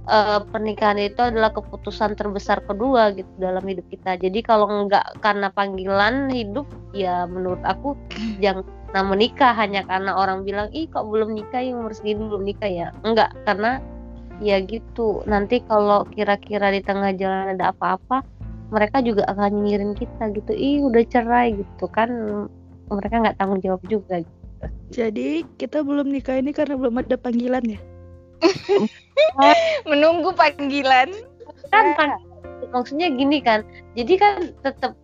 eh, 0.09 0.40
pernikahan 0.49 0.99
itu 1.01 1.21
adalah 1.21 1.51
keputusan 1.53 2.17
terbesar 2.17 2.64
kedua 2.64 3.12
gitu 3.17 3.29
dalam 3.37 3.64
hidup 3.64 3.87
kita. 3.88 4.17
Jadi 4.21 4.40
kalau 4.45 4.69
enggak 4.69 5.05
karena 5.21 5.49
panggilan 5.53 6.31
hidup 6.33 6.69
ya 6.97 7.25
menurut 7.29 7.61
aku 7.64 7.97
jangan 8.45 8.64
menikah 9.11 9.51
hanya 9.59 9.83
karena 9.85 10.14
orang 10.14 10.47
bilang 10.47 10.71
ih 10.71 10.87
kok 10.87 11.11
belum 11.11 11.35
nikah 11.35 11.59
yang 11.59 11.83
umur 11.83 11.93
segini 11.97 12.25
belum 12.25 12.45
nikah 12.47 12.71
ya. 12.71 12.88
Enggak, 13.03 13.35
karena 13.49 13.83
ya 14.38 14.62
gitu. 14.62 15.23
Nanti 15.27 15.62
kalau 15.67 16.07
kira-kira 16.11 16.71
di 16.71 16.81
tengah 16.83 17.11
jalan 17.14 17.59
ada 17.59 17.75
apa-apa 17.75 18.23
mereka 18.75 18.99
juga 19.05 19.23
akan 19.31 19.62
nyinyirin 19.62 19.95
kita 19.95 20.35
gitu 20.35 20.53
ih 20.55 20.83
udah 20.83 21.07
cerai 21.07 21.55
gitu 21.55 21.87
kan 21.87 22.11
mereka 22.90 23.23
nggak 23.23 23.37
tanggung 23.38 23.62
jawab 23.62 23.83
juga 23.87 24.27
gitu. 24.27 24.45
jadi 24.90 25.47
kita 25.61 25.87
belum 25.87 26.11
nikah 26.11 26.43
ini 26.43 26.51
karena 26.51 26.75
belum 26.75 26.99
ada 26.99 27.14
panggilan 27.14 27.64
ya 27.64 27.81
menunggu 29.90 30.35
panggilan. 30.35 31.11
Kan 31.70 31.85
pan- 31.98 32.22
maksudnya 32.70 33.11
gini 33.12 33.40
kan. 33.40 33.62
Jadi 33.94 34.14
kan 34.18 34.35
tetap 34.62 34.98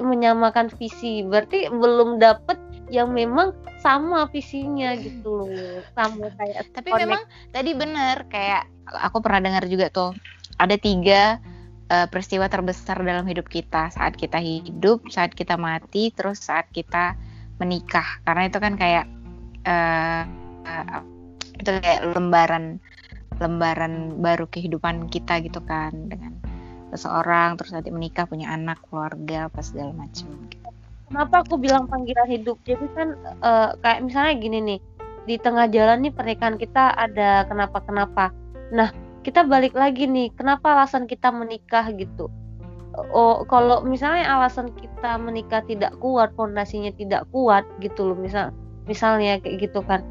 menyamakan 0.00 0.72
visi. 0.80 1.22
Berarti 1.26 1.68
belum 1.68 2.18
dapet 2.18 2.56
yang 2.88 3.12
memang 3.12 3.52
sama 3.80 4.28
visinya 4.32 4.96
gitu 4.96 5.44
loh. 5.44 5.84
Sama 5.92 6.32
kayak 6.40 6.68
tapi 6.76 6.90
connect. 6.92 7.02
memang 7.04 7.22
tadi 7.52 7.70
bener 7.76 8.16
kayak 8.28 8.64
aku 9.00 9.20
pernah 9.20 9.40
dengar 9.44 9.64
juga 9.68 9.88
tuh 9.92 10.10
ada 10.56 10.76
tiga 10.76 11.40
eh, 11.92 12.06
peristiwa 12.08 12.48
terbesar 12.48 13.00
dalam 13.04 13.28
hidup 13.28 13.48
kita. 13.48 13.92
Saat 13.92 14.16
kita 14.16 14.40
hidup 14.40 15.04
saat 15.12 15.36
kita 15.36 15.60
mati 15.60 16.12
terus 16.12 16.40
saat 16.40 16.68
kita 16.72 17.16
menikah. 17.60 18.24
Karena 18.24 18.48
itu 18.48 18.58
kan 18.60 18.74
kayak 18.80 19.04
eh, 19.68 20.22
eh, 20.64 21.00
itu 21.60 21.70
kayak 21.70 22.02
lembaran 22.16 22.82
lembaran 23.42 24.22
baru 24.22 24.46
kehidupan 24.46 25.10
kita 25.10 25.42
gitu 25.42 25.58
kan 25.64 25.90
dengan 26.10 26.38
seseorang 26.94 27.58
terus 27.58 27.74
nanti 27.74 27.90
menikah 27.90 28.28
punya 28.28 28.54
anak 28.54 28.78
keluarga 28.86 29.50
apa 29.50 29.60
segala 29.64 29.90
macam 29.94 30.30
kenapa 31.14 31.46
aku 31.46 31.54
bilang 31.60 31.86
panggilan 31.86 32.26
hidup? 32.26 32.58
Jadi 32.66 32.86
kan 32.90 33.14
eh, 33.22 33.70
kayak 33.78 34.00
misalnya 34.02 34.34
gini 34.34 34.58
nih 34.58 34.78
di 35.24 35.36
tengah 35.40 35.70
jalan 35.70 36.04
nih 36.04 36.12
pernikahan 36.12 36.58
kita 36.60 36.92
ada 36.92 37.48
kenapa 37.48 37.80
kenapa 37.80 38.24
nah 38.74 38.92
kita 39.24 39.40
balik 39.46 39.72
lagi 39.72 40.04
nih 40.04 40.28
kenapa 40.36 40.74
alasan 40.76 41.08
kita 41.08 41.32
menikah 41.32 41.88
gitu? 41.94 42.28
Oh 43.14 43.42
kalau 43.46 43.82
misalnya 43.86 44.26
alasan 44.26 44.74
kita 44.74 45.16
menikah 45.16 45.62
tidak 45.64 45.94
kuat 46.02 46.34
fondasinya 46.34 46.92
tidak 46.94 47.24
kuat 47.30 47.64
gitu 47.80 48.10
loh 48.10 48.18
misal 48.18 48.50
misalnya 48.84 49.40
kayak 49.40 49.70
gitu 49.70 49.80
kan 49.86 50.04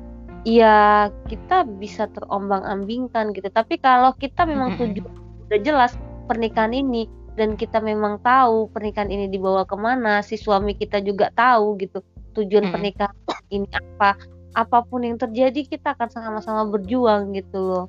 ya 0.44 1.08
kita 1.28 1.68
bisa 1.80 2.08
terombang-ambingkan 2.12 3.32
gitu. 3.36 3.48
Tapi 3.48 3.80
kalau 3.80 4.12
kita 4.16 4.44
memang 4.44 4.76
tujuan 4.80 5.12
udah 5.48 5.60
jelas 5.64 5.92
pernikahan 6.28 6.72
ini 6.76 7.08
dan 7.36 7.56
kita 7.58 7.82
memang 7.82 8.22
tahu 8.22 8.70
pernikahan 8.72 9.10
ini 9.10 9.28
dibawa 9.28 9.66
ke 9.66 9.76
mana 9.76 10.22
si 10.22 10.38
suami 10.38 10.78
kita 10.78 11.02
juga 11.02 11.34
tahu 11.34 11.76
gitu 11.82 12.00
tujuan 12.38 12.70
pernikahan 12.70 13.16
ini 13.50 13.68
apa 13.74 14.16
apa 14.54 14.86
pun 14.86 15.02
yang 15.02 15.18
terjadi 15.18 15.66
kita 15.66 15.98
akan 15.98 16.10
sama-sama 16.12 16.70
berjuang 16.70 17.34
gitu 17.34 17.58
loh. 17.58 17.86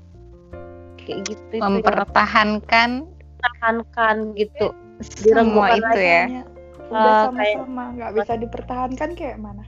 Kayak 1.05 1.29
gitu 1.29 1.43
itu 1.53 1.55
yang 1.61 1.83
mempertahankan 1.83 2.91
mempertahankan 3.05 4.17
gitu. 4.39 4.73
Semua 5.05 5.77
itu 5.77 6.01
ya. 6.01 6.47
udah 6.89 7.13
Eh, 7.25 7.25
sama-sama 7.33 7.85
nggak 7.97 8.11
bisa 8.15 8.35
dipertahankan 8.39 9.11
kayak 9.19 9.39
mana 9.41 9.65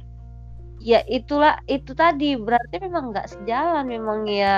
ya 0.80 1.00
itulah 1.08 1.58
itu 1.66 1.96
tadi 1.96 2.36
berarti 2.36 2.78
memang 2.82 3.10
nggak 3.14 3.28
sejalan 3.32 3.86
memang 3.88 4.28
ya 4.28 4.56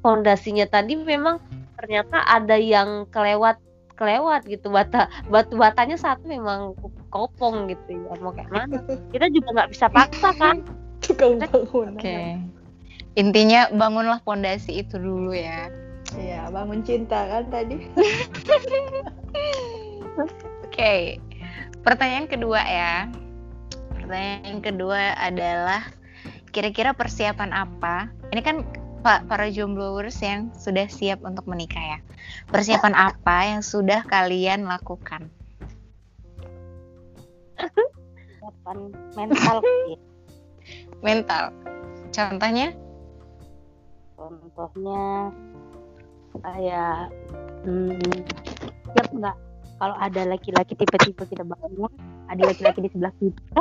fondasinya 0.00 0.68
tadi 0.68 0.96
memang 0.96 1.40
ternyata 1.78 2.24
ada 2.26 2.56
yang 2.58 3.06
kelewat 3.08 3.60
kelewat 3.98 4.46
gitu 4.46 4.70
bata 4.70 5.10
batu 5.26 5.58
batanya 5.58 5.98
satu 5.98 6.30
memang 6.30 6.74
kopong 7.10 7.66
gitu 7.66 7.98
ya 7.98 8.14
mau 8.22 8.30
kayak 8.30 8.50
mana 8.50 8.78
kita 9.12 9.26
juga 9.30 9.48
nggak 9.58 9.70
bisa 9.74 9.86
paksa 9.90 10.30
kan 10.38 10.62
tukang 11.02 11.40
bangunan 11.40 11.98
Oke. 11.98 12.38
Intinya 13.18 13.66
bangunlah 13.74 14.22
pondasi 14.22 14.86
itu 14.86 14.94
dulu 14.94 15.34
ya. 15.34 15.66
Iya, 16.14 16.48
bangun 16.54 16.86
cinta 16.86 17.26
kan 17.26 17.44
tadi 17.50 17.82
Oke. 20.68 21.18
Pertanyaan 21.82 22.30
kedua 22.30 22.62
ya. 22.62 23.10
Pertanyaan 24.08 24.64
kedua 24.64 25.12
adalah 25.20 25.84
kira-kira 26.48 26.96
persiapan 26.96 27.52
apa? 27.52 28.08
Ini 28.32 28.40
kan 28.40 28.64
Pak 29.04 29.28
para 29.28 29.52
jombloers 29.52 30.16
yang 30.24 30.48
sudah 30.56 30.88
siap 30.88 31.20
untuk 31.28 31.44
menikah 31.44 31.76
ya. 31.76 31.98
Persiapan 32.48 32.96
apa 32.96 33.36
yang 33.52 33.60
sudah 33.60 34.00
kalian 34.08 34.64
lakukan? 34.64 35.28
Persiapan 37.60 38.76
mental. 39.12 39.56
Mental. 41.04 41.52
Contohnya? 42.08 42.72
contohnya 44.18 45.30
kayak 46.42 47.14
hmm, 47.62 48.02
siap 48.90 49.08
nggak 49.14 49.36
kalau 49.78 49.96
ada 49.98 50.22
laki-laki 50.26 50.74
tiba-tiba 50.74 51.22
kita 51.26 51.44
bangun 51.46 51.90
ada 52.28 52.42
laki-laki 52.44 52.84
di 52.84 52.90
sebelah 52.90 53.14
kita 53.16 53.42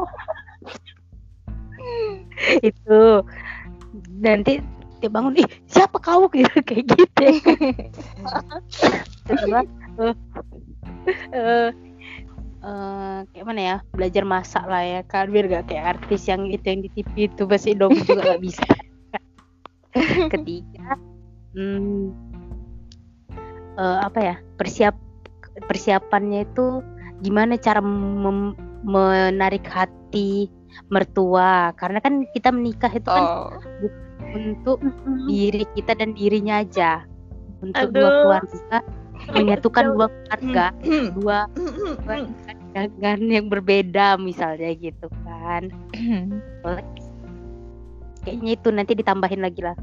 itu 2.70 3.00
nanti 4.20 4.60
dia 4.98 5.14
bangun 5.14 5.38
ih 5.38 5.50
siapa 5.70 6.02
kau? 6.02 6.26
Gitu 6.34 6.60
kayak 6.66 6.84
gitu. 6.90 7.26
Eh, 9.28 9.36
eh, 11.36 11.70
eh, 12.64 13.18
kayak 13.28 13.44
mana 13.44 13.60
ya 13.60 13.76
belajar 13.92 14.24
masak 14.24 14.64
lah 14.64 14.80
ya 14.80 15.02
kan 15.04 15.28
biar 15.28 15.52
gak 15.52 15.68
kayak 15.68 16.00
artis 16.00 16.32
yang 16.32 16.48
itu 16.48 16.64
yang 16.64 16.80
di 16.80 16.90
TV 16.96 17.28
itu 17.28 17.44
pasti 17.44 17.76
dong 17.76 17.92
juga 17.92 18.24
gak 18.24 18.40
bisa. 18.40 18.64
Ketiga 20.32 20.96
hmm, 21.60 22.16
eh, 23.76 23.98
apa 24.00 24.20
ya 24.24 24.36
persiap 24.56 24.96
persiapannya 25.66 26.46
itu 26.46 26.86
gimana 27.26 27.58
cara 27.58 27.82
mem- 27.82 28.54
menarik 28.86 29.66
hati 29.66 30.54
mertua. 30.94 31.74
Karena 31.74 31.98
kan 31.98 32.30
kita 32.30 32.54
menikah 32.54 32.94
itu 32.94 33.10
kan 33.10 33.26
Oh. 33.26 33.50
untuk 34.38 34.78
diri 35.26 35.66
kita 35.74 35.98
dan 35.98 36.14
dirinya 36.14 36.62
aja. 36.62 37.02
Untuk 37.58 37.90
dua 37.90 38.06
Aduh. 38.06 38.18
keluarga 38.22 38.78
menyatukan 39.34 39.86
dua 39.98 40.08
keluarga 40.14 40.66
dua 41.18 41.40
dengan 42.78 43.18
yang 43.26 43.50
berbeda 43.50 44.22
misalnya 44.22 44.70
gitu 44.78 45.10
kan. 45.26 45.74
Kayaknya 48.22 48.52
itu 48.54 48.70
nanti 48.70 48.94
ditambahin 48.94 49.42
lagi 49.42 49.62
lah. 49.66 49.78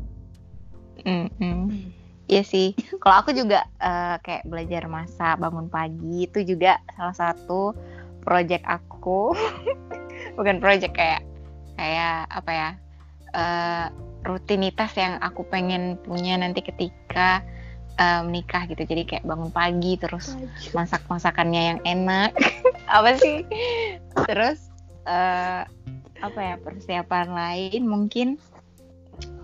Mm-mm. 1.02 1.90
Iya 2.24 2.42
sih. 2.44 2.72
Kalau 3.00 3.20
aku 3.20 3.36
juga 3.36 3.68
eh, 3.80 4.16
kayak 4.24 4.48
belajar 4.48 4.88
masak, 4.88 5.36
bangun 5.36 5.68
pagi 5.68 6.24
itu 6.24 6.40
juga 6.44 6.80
salah 6.96 7.16
satu 7.16 7.76
project 8.24 8.64
aku. 8.64 9.36
Bukan 10.38 10.58
project 10.58 10.96
kayak 10.96 11.22
kayak 11.76 12.28
apa 12.32 12.52
ya? 12.52 12.70
eh, 13.34 13.86
rutinitas 14.24 14.94
yang 14.96 15.20
aku 15.20 15.44
pengen 15.50 16.00
punya 16.00 16.38
nanti 16.40 16.64
ketika 16.64 17.44
eh, 18.00 18.20
menikah 18.24 18.64
gitu. 18.70 18.88
Jadi 18.88 19.04
kayak 19.04 19.24
bangun 19.28 19.52
pagi 19.52 20.00
terus 20.00 20.32
masak 20.72 21.04
masakannya 21.12 21.76
yang 21.76 21.80
enak. 21.84 22.32
apa 22.96 23.20
sih? 23.20 23.44
Terus 24.24 24.72
eh, 25.04 25.62
apa 26.24 26.40
ya 26.40 26.56
persiapan 26.56 27.36
lain 27.36 27.82
mungkin 27.84 28.40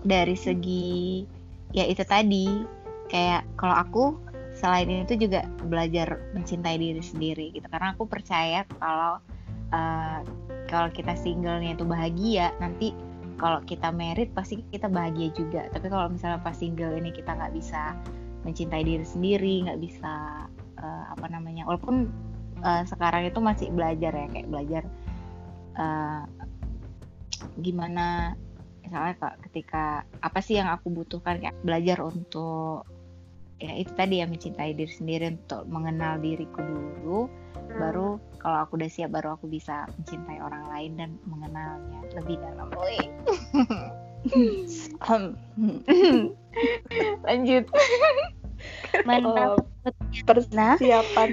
dari 0.01 0.33
segi 0.33 1.29
ya 1.71 1.87
itu 1.87 2.03
tadi. 2.05 2.65
Kayak 3.11 3.43
kalau 3.59 3.75
aku 3.75 4.03
selain 4.55 4.87
itu 4.87 5.19
juga 5.19 5.43
belajar 5.67 6.19
mencintai 6.31 6.79
diri 6.79 7.03
sendiri 7.03 7.51
gitu. 7.51 7.67
Karena 7.67 7.91
aku 7.91 8.07
percaya 8.07 8.63
kalau 8.79 9.19
eh, 9.75 10.19
kalau 10.71 10.87
kita 10.95 11.15
singlenya 11.19 11.75
itu 11.75 11.83
bahagia 11.83 12.55
nanti 12.63 12.95
kalau 13.35 13.57
kita 13.65 13.89
merit 13.91 14.31
pasti 14.31 14.63
kita 14.71 14.87
bahagia 14.87 15.33
juga. 15.35 15.67
Tapi 15.75 15.91
kalau 15.91 16.07
misalnya 16.07 16.39
pas 16.39 16.55
single 16.55 16.95
ini 16.95 17.11
kita 17.11 17.35
nggak 17.35 17.51
bisa 17.57 17.97
mencintai 18.41 18.83
diri 18.85 19.05
sendiri 19.05 19.65
nggak 19.69 19.79
bisa 19.81 20.45
eh, 20.81 21.05
apa 21.13 21.25
namanya 21.29 21.65
walaupun 21.69 22.09
eh, 22.61 22.83
sekarang 22.89 23.29
itu 23.29 23.39
masih 23.41 23.67
belajar 23.73 24.11
ya 24.13 24.27
kayak 24.29 24.49
belajar 24.49 24.83
eh, 25.77 26.23
gimana 27.61 28.37
misalnya 28.91 29.15
kak 29.23 29.39
ketika 29.47 30.03
apa 30.19 30.43
sih 30.43 30.59
yang 30.59 30.67
aku 30.67 30.91
butuhkan 30.91 31.39
kayak 31.39 31.55
belajar 31.63 32.03
untuk 32.03 32.83
ya 33.63 33.71
itu 33.79 33.87
tadi 33.95 34.19
ya 34.19 34.27
mencintai 34.27 34.75
diri 34.75 34.91
sendiri 34.91 35.31
untuk 35.31 35.63
mengenal 35.71 36.19
diriku 36.19 36.59
dulu 36.59 37.31
baru 37.71 38.19
kalau 38.43 38.67
aku 38.67 38.75
udah 38.75 38.91
siap 38.91 39.15
baru 39.15 39.39
aku 39.39 39.47
bisa 39.47 39.87
mencintai 39.95 40.43
orang 40.43 40.67
lain 40.67 40.91
dan 40.99 41.15
mengenalnya 41.23 42.03
lebih 42.19 42.35
dalam. 42.43 42.67
Lanjut. 47.23 47.63
Mantap. 49.07 49.55
Oh, 49.55 49.95
persiapan. 50.27 51.29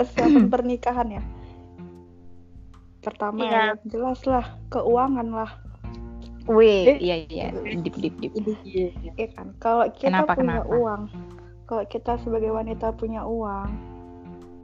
Persiapan 0.00 0.48
pernikahan 0.54 1.20
ya? 1.20 1.22
Pertama 3.04 3.44
Iya. 3.44 3.76
ya 3.76 3.76
jelas 3.84 4.24
lah 4.24 4.56
keuangan 4.72 5.28
lah 5.28 5.65
Wih, 6.46 6.86
Eh. 6.86 6.98
iya 7.00 7.16
iya, 7.24 7.46
dip 7.76 7.94
dip 7.96 8.14
dip. 8.16 8.32
ya 9.12 9.26
kan 9.32 9.50
kalau 9.56 9.90
kita 9.90 10.14
Kenapa, 10.14 10.32
punya 10.32 10.62
kenapa? 10.62 10.70
uang 10.72 11.02
kalau 11.64 11.84
kita 11.84 12.12
sebagai 12.18 12.50
wanita 12.50 12.92
punya 12.92 13.22
uang 13.22 13.66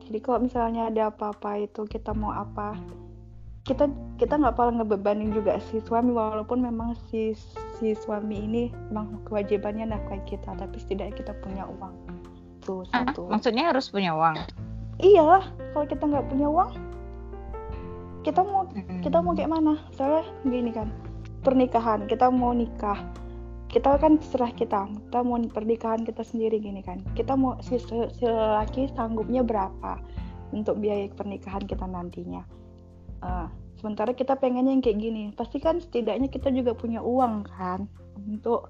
jadi 0.02 0.18
kalau 0.18 0.38
misalnya 0.40 0.86
ada 0.86 1.08
apa-apa 1.08 1.58
itu 1.60 1.82
kita 1.84 2.12
mau 2.12 2.30
apa 2.30 2.78
kita 3.62 3.86
kita 4.16 4.34
nggak 4.36 4.54
paling 4.54 4.78
ngebebanin 4.78 5.30
juga 5.30 5.58
si 5.64 5.78
suami 5.80 6.10
walaupun 6.10 6.58
memang 6.60 6.94
si 7.06 7.34
si 7.76 7.94
suami 7.96 8.36
ini 8.40 8.62
memang 8.88 9.22
kewajibannya 9.24 9.86
nafkahi 9.88 10.22
kita 10.28 10.52
tapi 10.52 10.78
setidaknya 10.78 11.14
kita 11.16 11.32
punya 11.36 11.66
uang 11.68 11.94
tuh 12.60 12.86
Ah, 12.88 13.02
satu 13.02 13.26
maksudnya 13.26 13.66
harus 13.66 13.86
punya 13.86 14.12
uang. 14.12 14.38
iyalah 14.98 15.42
kalau 15.72 15.86
kita 15.86 16.04
nggak 16.04 16.26
punya 16.26 16.46
uang 16.46 16.70
kita 18.22 18.38
mau 18.40 18.62
kita 19.02 19.18
mau 19.18 19.30
Hmm. 19.30 19.36
kayak 19.36 19.50
mana 19.52 19.74
soalnya 19.90 20.22
gini 20.44 20.70
kan 20.70 20.86
pernikahan 21.42 22.07
kita 22.07 22.31
mau 22.31 22.55
nikah. 22.55 22.98
Kita 23.68 23.96
kan 23.96 24.20
serah 24.20 24.52
kita 24.52 24.85
kita 24.85 25.18
mau 25.24 25.40
pernikahan 25.48 26.05
kita 26.05 26.22
sendiri 26.22 26.61
gini 26.61 26.85
kan. 26.85 27.00
Kita 27.16 27.35
mau 27.35 27.57
si, 27.64 27.81
si 27.81 28.24
lelaki 28.24 28.92
sanggupnya 28.92 29.40
berapa 29.40 29.96
untuk 30.52 30.76
biaya 30.78 31.09
pernikahan 31.11 31.64
kita 31.64 31.88
nantinya. 31.88 32.44
Ah, 33.24 33.48
sementara 33.81 34.12
kita 34.12 34.37
pengennya 34.37 34.76
yang 34.76 34.85
kayak 34.85 35.00
gini. 35.00 35.22
Pasti 35.33 35.57
kan 35.57 35.81
setidaknya 35.81 36.28
kita 36.28 36.52
juga 36.52 36.76
punya 36.76 37.00
uang 37.00 37.48
kan 37.48 37.88
untuk 38.28 38.68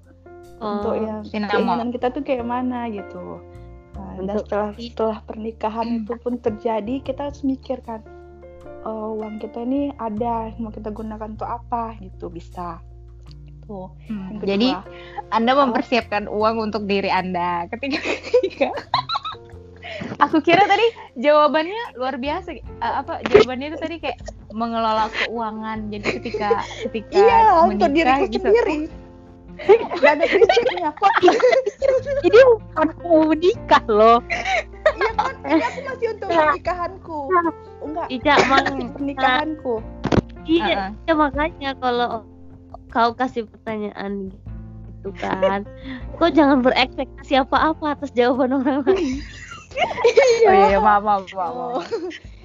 untuk 0.62 0.94
Oh, 0.94 0.98
yang 0.98 1.26
sinamo. 1.26 1.50
keinginan 1.50 1.90
kita 1.90 2.14
tuh 2.14 2.22
kayak 2.22 2.46
mana 2.46 2.86
gitu. 2.86 3.42
Nah, 3.98 4.14
dan 4.22 4.38
Untuk- 4.38 4.46
setelah 4.46 4.70
setelah 4.78 5.18
pernikahan 5.26 5.86
itu 6.06 6.14
pun 6.22 6.38
terjadi 6.38 7.02
kita 7.02 7.28
harus 7.28 7.42
mikir 7.42 7.82
oh, 8.86 9.18
uang 9.18 9.38
kita 9.42 9.64
ini 9.64 9.90
ada 9.98 10.50
mau 10.58 10.70
kita 10.74 10.90
gunakan 10.90 11.34
untuk 11.34 11.48
apa 11.48 11.96
gitu 12.02 12.28
bisa 12.30 12.78
tuh 13.62 13.94
Hmm, 14.10 14.42
kedua 14.42 14.48
Jadi 14.54 14.68
Anda 15.30 15.54
mempersiapkan 15.54 16.26
uang 16.26 16.70
untuk 16.70 16.90
diri 16.90 17.08
Anda 17.08 17.70
ketika. 17.70 18.02
Aku 20.24 20.42
kira 20.42 20.66
tadi 20.66 20.82
jawabannya 21.20 21.94
luar 21.94 22.18
biasa. 22.18 22.58
Eh, 22.58 22.62
apa 22.80 23.22
jawabannya 23.30 23.74
itu 23.74 23.78
tadi 23.78 23.96
kayak 24.02 24.18
mengelola 24.50 25.06
keuangan. 25.14 25.94
Jadi 25.94 26.06
ketika 26.18 26.66
ketika 26.90 27.22
iya 27.22 27.62
untuk 27.62 27.90
diriku 27.94 28.26
gitu. 28.26 28.50
sendiri 28.50 28.90
Gak 30.02 30.12
ada 30.18 30.24
prinsipnya 30.26 30.90
kok 30.96 31.12
ini 32.26 32.40
bukan 32.40 32.86
mau 33.04 33.20
menikah 33.30 33.84
loh 33.86 34.18
iya 34.96 35.10
kan 35.14 35.34
ini 35.46 35.62
aku 35.62 35.80
masih 35.86 36.06
untuk 36.16 36.28
pernikahanku 36.32 37.20
enggak 37.84 38.06
tidak 38.08 38.38
mang 38.50 38.66
pernikahanku 38.92 39.74
iya 40.44 40.90
Uh-uh. 40.94 41.06
ya 41.06 41.14
makanya 41.14 41.70
kalau 41.78 42.10
kau 42.88 43.10
kasih 43.12 43.46
pertanyaan 43.46 44.30
gitu 45.00 45.10
kan 45.16 45.62
kok 46.18 46.30
jangan 46.32 46.60
berekspektasi 46.60 47.38
apa-apa 47.38 47.94
atas 47.94 48.10
jawaban 48.12 48.54
orang 48.54 48.82
lain 48.84 49.18
Oh 49.72 50.52
iya, 50.52 50.68
iya, 50.68 50.78
maaf, 50.78 51.00
maaf, 51.00 51.24
maaf, 51.32 51.54
maaf. 51.56 51.80
Oh, 51.80 51.84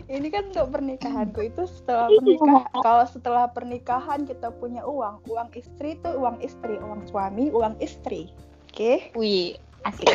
ini 0.07 0.31
kan 0.31 0.47
untuk 0.47 0.71
pernikahanku 0.71 1.43
itu 1.43 1.67
setelah 1.67 2.07
Iya. 2.07 2.23
pernikahan 2.23 2.63
kalau 2.79 3.03
setelah 3.03 3.45
pernikahan 3.51 4.19
kita 4.23 4.47
punya 4.55 4.79
uang 4.87 5.19
uang 5.27 5.51
istri 5.51 5.99
itu 5.99 6.07
uang 6.07 6.39
istri 6.39 6.79
uang 6.79 7.03
suami 7.03 7.51
uang 7.51 7.75
istri 7.77 8.31
oke 8.71 9.11
Wih, 9.11 9.59
asik. 9.83 10.07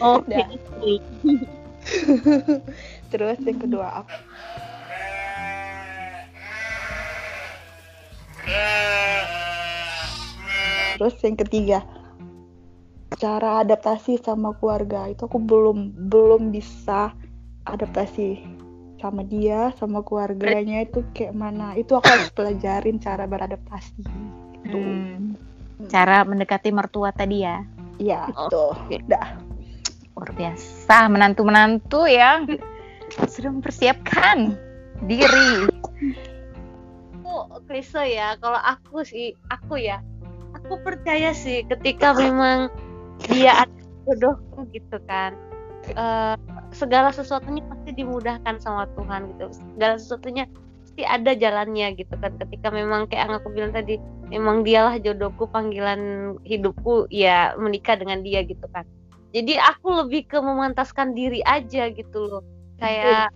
oke 0.00 0.24
Udah. 0.24 0.48
Terus 3.08 3.40
yang 3.44 3.58
kedua 3.60 4.04
apa 4.04 4.16
terus 10.98 11.14
yang 11.22 11.36
ketiga 11.38 11.80
cara 13.18 13.64
adaptasi 13.64 14.20
sama 14.20 14.54
keluarga 14.58 15.10
itu 15.10 15.26
aku 15.26 15.38
belum 15.40 16.08
belum 16.10 16.54
bisa 16.54 17.14
adaptasi 17.66 18.42
sama 18.98 19.22
dia 19.22 19.70
sama 19.78 20.02
keluarganya 20.02 20.82
itu 20.82 21.06
kayak 21.14 21.34
mana 21.34 21.74
itu 21.78 21.94
aku 21.94 22.06
harus 22.10 22.30
pelajarin 22.34 22.98
cara 22.98 23.30
beradaptasi 23.30 24.02
gitu. 24.66 24.78
Hmm. 24.78 25.38
Cara 25.86 26.26
mendekati 26.26 26.74
mertua 26.74 27.14
tadi 27.14 27.46
ya. 27.46 27.62
Iya, 28.02 28.26
Oh, 28.34 28.50
tuh. 28.50 28.74
oke. 28.74 28.98
Dah. 29.06 29.38
Luar 30.18 30.30
biasa, 30.34 31.06
menantu-menantu 31.06 32.10
yang 32.10 32.58
sudah 33.28 33.50
mempersiapkan 33.52 34.58
diri. 35.06 35.70
aku 37.28 37.60
klise 37.68 38.02
ya 38.08 38.34
kalau 38.40 38.58
aku 38.58 39.04
sih 39.06 39.36
aku 39.52 39.78
ya. 39.78 40.02
Aku 40.64 40.80
percaya 40.80 41.36
sih 41.36 41.62
ketika 41.68 42.16
memang 42.16 42.72
dia 43.28 43.68
jodohku 44.08 44.64
gitu 44.72 44.96
kan. 45.06 45.36
Eh, 45.88 46.36
segala 46.74 47.12
sesuatunya 47.14 47.62
pasti 47.68 47.90
dimudahkan 47.94 48.60
sama 48.60 48.88
Tuhan 48.96 49.36
gitu. 49.36 49.44
Segala 49.76 49.94
sesuatunya 50.00 50.44
pasti 50.82 51.02
ada 51.04 51.32
jalannya 51.36 51.94
gitu 52.00 52.14
kan. 52.18 52.34
Ketika 52.40 52.72
memang 52.72 53.06
kayak 53.12 53.28
yang 53.28 53.34
aku 53.38 53.48
bilang 53.52 53.72
tadi 53.76 54.00
memang 54.32 54.64
dialah 54.64 54.96
jodohku 54.98 55.46
panggilan 55.52 56.34
hidupku 56.48 57.08
ya 57.12 57.54
menikah 57.60 57.96
dengan 57.96 58.24
dia 58.24 58.42
gitu 58.42 58.64
kan. 58.72 58.88
Jadi 59.36 59.60
aku 59.60 59.92
lebih 59.92 60.24
ke 60.24 60.40
memantaskan 60.40 61.12
diri 61.12 61.44
aja 61.44 61.92
gitu 61.92 62.24
loh 62.24 62.57
kayak 62.78 63.30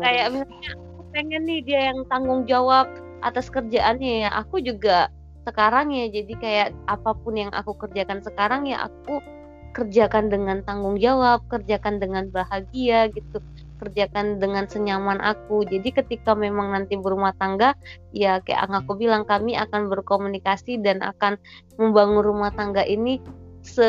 kayak 0.00 0.26
misalnya 0.32 0.72
pengen 1.12 1.42
nih 1.48 1.60
dia 1.64 1.80
yang 1.92 2.04
tanggung 2.08 2.44
jawab 2.44 2.88
atas 3.24 3.48
kerjaannya 3.48 4.28
ya 4.28 4.30
aku 4.32 4.60
juga 4.62 5.08
sekarang 5.48 5.90
ya 5.90 6.12
jadi 6.12 6.32
kayak 6.36 6.68
apa 6.86 7.16
pun 7.16 7.34
yang 7.34 7.52
aku 7.56 7.72
kerjakan 7.74 8.20
sekarang 8.20 8.68
ya 8.68 8.84
aku 8.84 9.24
kerjakan 9.72 10.28
dengan 10.28 10.60
tanggung 10.64 11.00
jawab 11.00 11.44
kerjakan 11.48 12.00
dengan 12.00 12.28
bahagia 12.28 13.08
gitu 13.12 13.40
kerjakan 13.78 14.42
dengan 14.42 14.66
senyaman 14.66 15.22
aku. 15.22 15.62
Jadi 15.64 15.94
ketika 15.94 16.34
memang 16.34 16.74
nanti 16.74 16.98
berumah 16.98 17.32
tangga 17.38 17.78
ya 18.10 18.42
kayak 18.42 18.66
aku 18.66 18.98
bilang 18.98 19.22
kami 19.22 19.54
akan 19.54 19.86
berkomunikasi 19.86 20.82
dan 20.82 21.00
akan 21.00 21.38
membangun 21.78 22.26
rumah 22.26 22.50
tangga 22.52 22.82
ini 22.82 23.22
se 23.68 23.88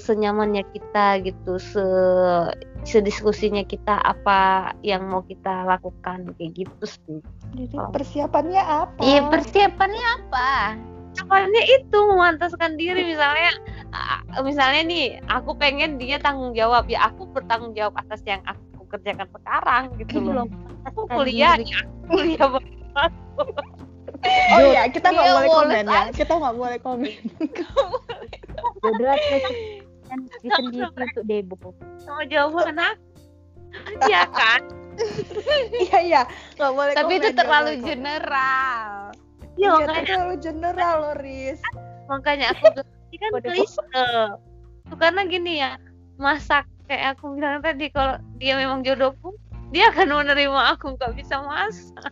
senyamannya 0.00 0.64
kita 0.72 1.20
gitu 1.20 1.60
se 1.60 1.84
sediskusinya 2.82 3.60
kita 3.68 4.00
apa 4.00 4.72
yang 4.80 5.04
mau 5.12 5.20
kita 5.20 5.68
lakukan 5.68 6.32
kayak 6.40 6.64
gitu 6.64 6.84
sih 6.88 7.18
Jadi 7.52 7.76
Oh. 7.76 7.92
persiapannya 7.92 8.62
apa? 8.64 9.00
Iya 9.00 9.20
persiapannya 9.28 10.04
apa? 10.20 10.48
Awalnya 11.26 11.62
itu 11.80 11.98
memantaskan 11.98 12.76
diri 12.78 13.02
misalnya 13.04 13.50
misalnya 14.44 14.82
nih 14.86 15.06
aku 15.26 15.56
pengen 15.56 15.96
dia 15.98 16.20
tanggung 16.20 16.52
jawab 16.54 16.86
ya 16.86 17.08
aku 17.10 17.26
bertanggung 17.32 17.72
jawab 17.74 17.96
atas 17.98 18.20
yang 18.28 18.38
aku 18.44 18.84
kerjakan 18.88 19.28
sekarang 19.32 19.84
gitu 19.98 20.20
loh 20.22 20.46
aku 20.86 21.08
kuliah 21.10 21.56
ya 21.60 21.84
aku 21.84 22.16
kuliah 22.16 22.46
banget. 22.54 23.12
Oh 24.54 24.60
iya, 24.64 24.88
kita 24.88 25.08
nggak 25.08 25.24
Iya, 25.24 25.34
boleh 25.36 25.48
boleh 25.48 25.54
komen 25.54 25.84
ya. 25.86 26.02
Kita 26.10 26.32
nggak 26.34 26.54
boleh 26.56 26.78
komen. 26.80 27.12
Jodoh 28.82 29.16
kan 30.08 30.20
sendiri 30.40 30.88
untuk 30.88 31.24
Debo. 31.24 31.56
sama 32.00 32.24
jawaban 32.24 32.80
aku 32.80 33.04
ya 34.08 34.24
kan 34.32 34.64
Iya 35.84 35.98
iya, 36.00 36.22
nggak 36.56 36.72
boleh 36.72 36.92
Tapi 36.96 37.12
komen. 37.12 37.20
itu 37.20 37.28
terlalu 37.36 37.72
general. 37.84 39.12
ya 39.54 39.58
Iya, 39.58 39.68
itu 39.68 39.78
makanya 39.84 40.06
terlalu 40.08 40.36
general 40.40 40.94
loh, 41.02 41.14
Riz. 41.20 41.60
makanya 42.08 42.46
aku 42.56 42.64
bilang 42.72 42.88
ini 43.10 43.16
kan 43.20 43.30
klise 43.44 43.82
Tuh, 44.88 44.96
karena 44.96 45.20
gini 45.28 45.52
ya 45.60 45.76
masak 46.16 46.64
kayak 46.88 47.14
aku 47.14 47.36
bilang 47.36 47.60
tadi 47.60 47.92
kalau 47.92 48.16
dia 48.40 48.56
memang 48.56 48.80
jodohku 48.80 49.36
dia 49.68 49.92
akan 49.92 50.08
menerima 50.24 50.72
aku 50.72 50.96
nggak 50.96 51.12
bisa 51.12 51.36
masak 51.44 52.08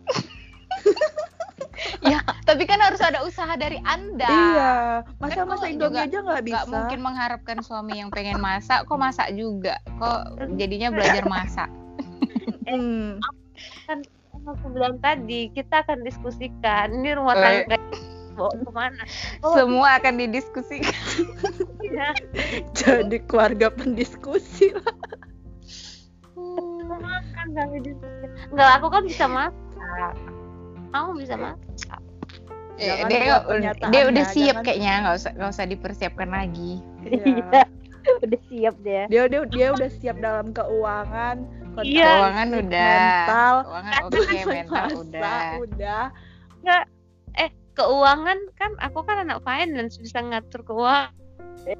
Ya, 2.05 2.21
tapi 2.45 2.65
kan 2.65 2.81
harus 2.81 3.01
ada 3.01 3.21
usaha 3.25 3.49
dari 3.57 3.77
Anda. 3.85 4.29
Iya, 4.29 4.73
masa 5.21 5.41
Kan 5.41 5.45
masa 5.49 5.65
kalau 5.65 5.73
Indomie 5.73 5.89
juga 5.89 6.01
aja 6.05 6.17
nggak 6.21 6.43
bisa. 6.45 6.53
Nggak 6.53 6.65
mungkin 6.73 6.99
mengharapkan 7.01 7.57
suami 7.65 7.93
yang 8.01 8.09
pengen 8.09 8.37
masak, 8.41 8.85
kok 8.85 8.97
masak 8.97 9.29
juga. 9.33 9.77
Kok 9.97 10.53
jadinya 10.57 10.89
belajar 10.93 11.23
masak. 11.25 11.69
Hmm. 12.67 13.23
kan 13.87 14.03
aku 14.43 14.75
bilang 14.75 14.99
tadi 14.99 15.47
kita 15.55 15.87
akan 15.87 16.03
diskusikan 16.03 16.91
ini 16.99 17.15
rumah 17.15 17.39
iya. 17.39 17.63
tangga 17.63 17.79
bawa 18.35 18.51
ke 18.51 18.71
mana 18.75 19.03
Oh. 19.39 19.55
Semua 19.55 19.95
akan 19.95 20.19
didiskusikan. 20.19 20.91
ya 21.79 22.11
Jadi 22.83 23.23
keluarga 23.23 23.71
pendiskusi 23.71 24.75
lah. 24.75 24.95
makan 26.97 27.47
kami 27.53 27.77
diskusi 27.83 28.25
nggak 28.51 28.69
aku 28.79 28.87
kan 28.91 29.03
bisa 29.05 29.25
masak 29.29 30.13
kamu 30.89 31.11
bisa 31.17 31.35
masak 31.35 32.01
Eh, 32.77 32.93
dia, 33.09 33.41
dia 33.89 34.01
udah 34.05 34.25
siap 34.29 34.61
jangan- 34.61 34.65
kayaknya, 34.69 34.93
nggak 35.01 35.15
usah 35.17 35.31
nggak 35.33 35.49
usah 35.49 35.65
dipersiapkan 35.65 36.29
lagi. 36.29 36.77
Iya. 37.03 37.65
Udah 38.23 38.41
siap 38.47 38.75
deh. 38.79 39.03
Dia 39.09 39.25
dia 39.25 39.41
dia 39.49 39.67
udah 39.73 39.89
siap 39.91 40.21
dalam 40.21 40.53
keuangan, 40.53 41.41
Iya. 41.81 42.05
Keuangan 42.07 42.47
udah, 42.55 42.93
mental, 43.25 43.55
keuangan 43.65 43.93
oke, 43.99 44.37
mental 44.45 44.85
masak 44.85 44.97
udah. 45.03 45.41
udah. 45.59 46.03
keuangan 47.73 48.37
kan 48.53 48.71
aku 48.77 48.99
kan 49.01 49.21
anak 49.21 49.41
finance 49.41 49.97
bisa 49.97 50.17
ngatur 50.17 50.61
keuangan 50.63 51.13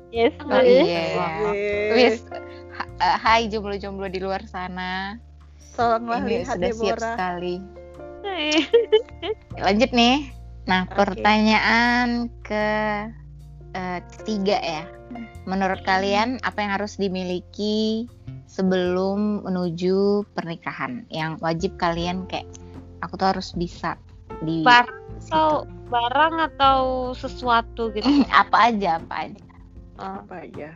Yes. 0.10 0.34
Oh 0.44 0.60
iya. 0.60 0.84
Yeay. 0.84 1.90
Wis, 1.94 2.26
ha- 2.74 2.90
eh, 3.00 3.18
hai 3.18 3.48
jomblo-jomblo 3.48 4.06
di 4.06 4.20
luar 4.20 4.44
sana. 4.46 5.16
Tolonglah 5.74 6.22
Ini 6.22 6.30
lihat 6.42 6.54
sudah 6.54 6.70
siap 6.70 6.98
Deborah. 6.98 7.14
sekali. 7.14 7.56
Lanjut 9.66 9.92
nih. 9.94 10.32
Nah, 10.68 10.84
Oke. 10.88 11.00
pertanyaan 11.00 12.28
ke 12.44 12.68
eh, 13.74 14.00
ketiga 14.20 14.58
ya. 14.60 14.84
Menurut 15.48 15.80
kalian 15.88 16.44
apa 16.44 16.60
yang 16.60 16.72
harus 16.76 17.00
dimiliki 17.00 18.06
sebelum 18.52 19.48
menuju 19.48 20.28
pernikahan? 20.36 21.08
Yang 21.08 21.40
wajib 21.40 21.72
kalian 21.80 22.28
kayak 22.28 22.48
aku 23.00 23.16
tuh 23.16 23.32
harus 23.32 23.56
bisa 23.56 23.96
di 24.44 24.68
barang 24.68 25.24
situ. 25.24 25.32
atau 25.32 25.50
barang 25.88 26.36
atau 26.52 26.80
sesuatu 27.16 27.90
gitu 27.96 28.28
apa 28.44 28.76
aja, 28.76 29.00
apa 29.00 29.16
aja. 29.32 29.44
Oh. 29.98 30.20
Apa 30.28 30.36
aja? 30.44 30.70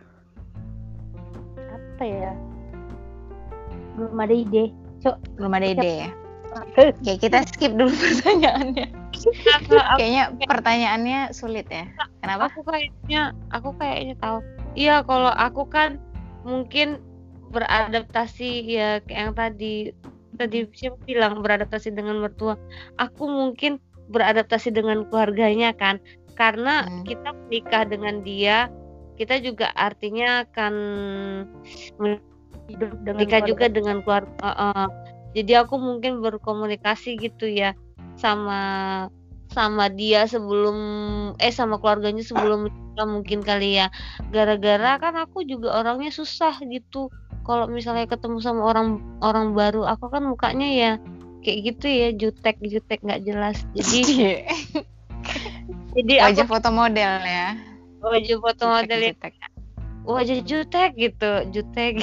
Apa 1.59 2.03
ya? 2.07 2.31
Belum 3.99 4.17
ada 4.17 4.33
ide. 4.33 4.65
Cok. 5.03 5.15
Belum 5.35 5.51
ada 5.51 5.67
ide 5.67 5.91
ya. 6.07 6.20
Oke, 6.51 7.15
kita 7.15 7.47
skip 7.47 7.71
dulu 7.73 7.91
pertanyaannya. 8.03 8.87
Kayaknya 9.95 10.23
pertanyaannya 10.45 11.19
sulit 11.31 11.69
ya. 11.71 11.87
Kenapa? 12.21 12.51
aku 12.51 12.59
kayaknya 12.67 13.21
aku 13.49 13.69
kayaknya 13.77 14.15
tahu 14.21 14.39
iya 14.75 15.03
kalau 15.03 15.31
aku 15.33 15.67
kan 15.67 15.97
mungkin 16.47 17.01
beradaptasi 17.51 18.63
ya 18.65 19.03
kayak 19.03 19.19
yang 19.19 19.33
tadi 19.35 19.73
tadi 20.39 20.57
siapa 20.71 20.97
bilang 21.03 21.43
beradaptasi 21.43 21.91
dengan 21.91 22.23
mertua 22.23 22.55
aku 22.97 23.27
mungkin 23.27 23.77
beradaptasi 24.09 24.71
dengan 24.71 25.05
keluarganya 25.11 25.75
kan 25.75 25.99
karena 26.39 26.87
Hmm. 26.87 27.03
kita 27.03 27.29
menikah 27.47 27.83
dengan 27.85 28.23
dia 28.23 28.71
kita 29.19 29.37
juga 29.43 29.69
artinya 29.77 30.47
akan 30.47 30.73
Hidup 32.71 32.95
dengan 33.03 33.19
menikah 33.19 33.43
juga 33.43 33.65
dengan 33.67 33.99
keluarga 34.01 34.31
uh, 34.39 34.71
uh. 34.71 34.87
Jadi 35.31 35.63
aku 35.63 35.79
mungkin 35.79 36.19
berkomunikasi 36.19 37.15
gitu 37.19 37.47
ya 37.47 37.71
sama 38.19 38.59
sama 39.51 39.91
dia 39.91 40.23
sebelum 40.27 40.77
eh 41.35 41.51
sama 41.51 41.75
keluarganya 41.79 42.23
sebelum 42.23 42.71
mungkin 43.01 43.43
kali 43.43 43.79
ya. 43.83 43.91
Gara-gara 44.31 44.99
kan 44.99 45.15
aku 45.19 45.43
juga 45.43 45.75
orangnya 45.83 46.11
susah 46.11 46.55
gitu. 46.63 47.11
Kalau 47.43 47.67
misalnya 47.67 48.07
ketemu 48.07 48.39
sama 48.39 48.63
orang 48.63 49.01
orang 49.19 49.51
baru 49.51 49.83
aku 49.83 50.07
kan 50.07 50.23
mukanya 50.23 50.69
ya 50.69 50.91
kayak 51.41 51.73
gitu 51.73 51.85
ya 51.89 52.07
jutek 52.15 52.55
jutek 52.63 52.99
nggak 53.03 53.23
jelas. 53.27 53.57
Jadi 53.75 53.99
jadi 55.99 56.13
Wajah 56.23 56.45
aku 56.47 56.51
foto 56.55 56.69
model 56.71 57.11
ya. 57.23 57.59
wajah 58.01 58.37
foto 58.41 58.63
model 58.65 58.99
ya. 59.03 59.13
Jutek-jutek. 59.13 59.33
wajah 60.01 60.39
jutek 60.41 60.91
gitu 60.97 61.31
jutek. 61.53 61.93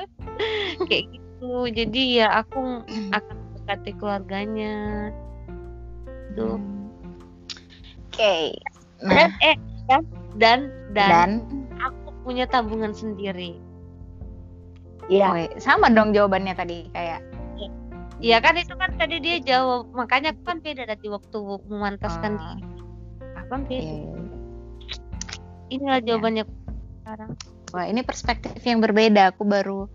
Kayak 0.88 1.04
gitu 1.12 1.29
jadi 1.68 2.02
ya 2.22 2.28
aku 2.40 2.84
akan 3.16 3.34
mendekati 3.36 3.90
keluarganya 3.96 4.74
tuh 6.34 6.56
Hmm. 6.56 6.78
Oke. 8.10 8.52
dan 9.00 9.30
Nah, 9.32 9.32
eh 9.40 9.56
dan 9.88 10.02
dan 10.36 10.58
dan, 10.92 11.08
dan 11.08 11.30
aku 11.80 12.10
punya 12.22 12.44
tabungan 12.44 12.92
sendiri 12.92 13.56
Iya. 15.08 15.50
Sama 15.58 15.90
dong 15.90 16.12
jawabannya 16.12 16.54
tadi 16.54 16.86
kayak 16.92 17.24
ya 18.20 18.36
kan 18.36 18.52
itu 18.54 18.76
kan 18.76 18.92
tadi 18.94 19.16
dia 19.16 19.40
jawab 19.40 19.88
makanya 19.90 20.36
aku 20.36 20.44
kan 20.44 20.60
beda 20.60 20.84
dari 20.84 21.08
waktu 21.08 21.38
memantaskan 21.66 22.32
Oh. 22.36 22.40
diri 22.52 22.64
aku 23.32 23.48
kan 23.48 23.62
beda 23.64 23.80
Iya. 23.80 24.12
inilah 25.70 25.98
Ya. 25.98 26.04
jawabannya 26.04 26.44
sekarang 27.00 27.30
Wah, 27.70 27.86
ini 27.86 28.02
perspektif 28.02 28.58
yang 28.66 28.82
berbeda. 28.82 29.30
Aku 29.30 29.46
baru 29.46 29.86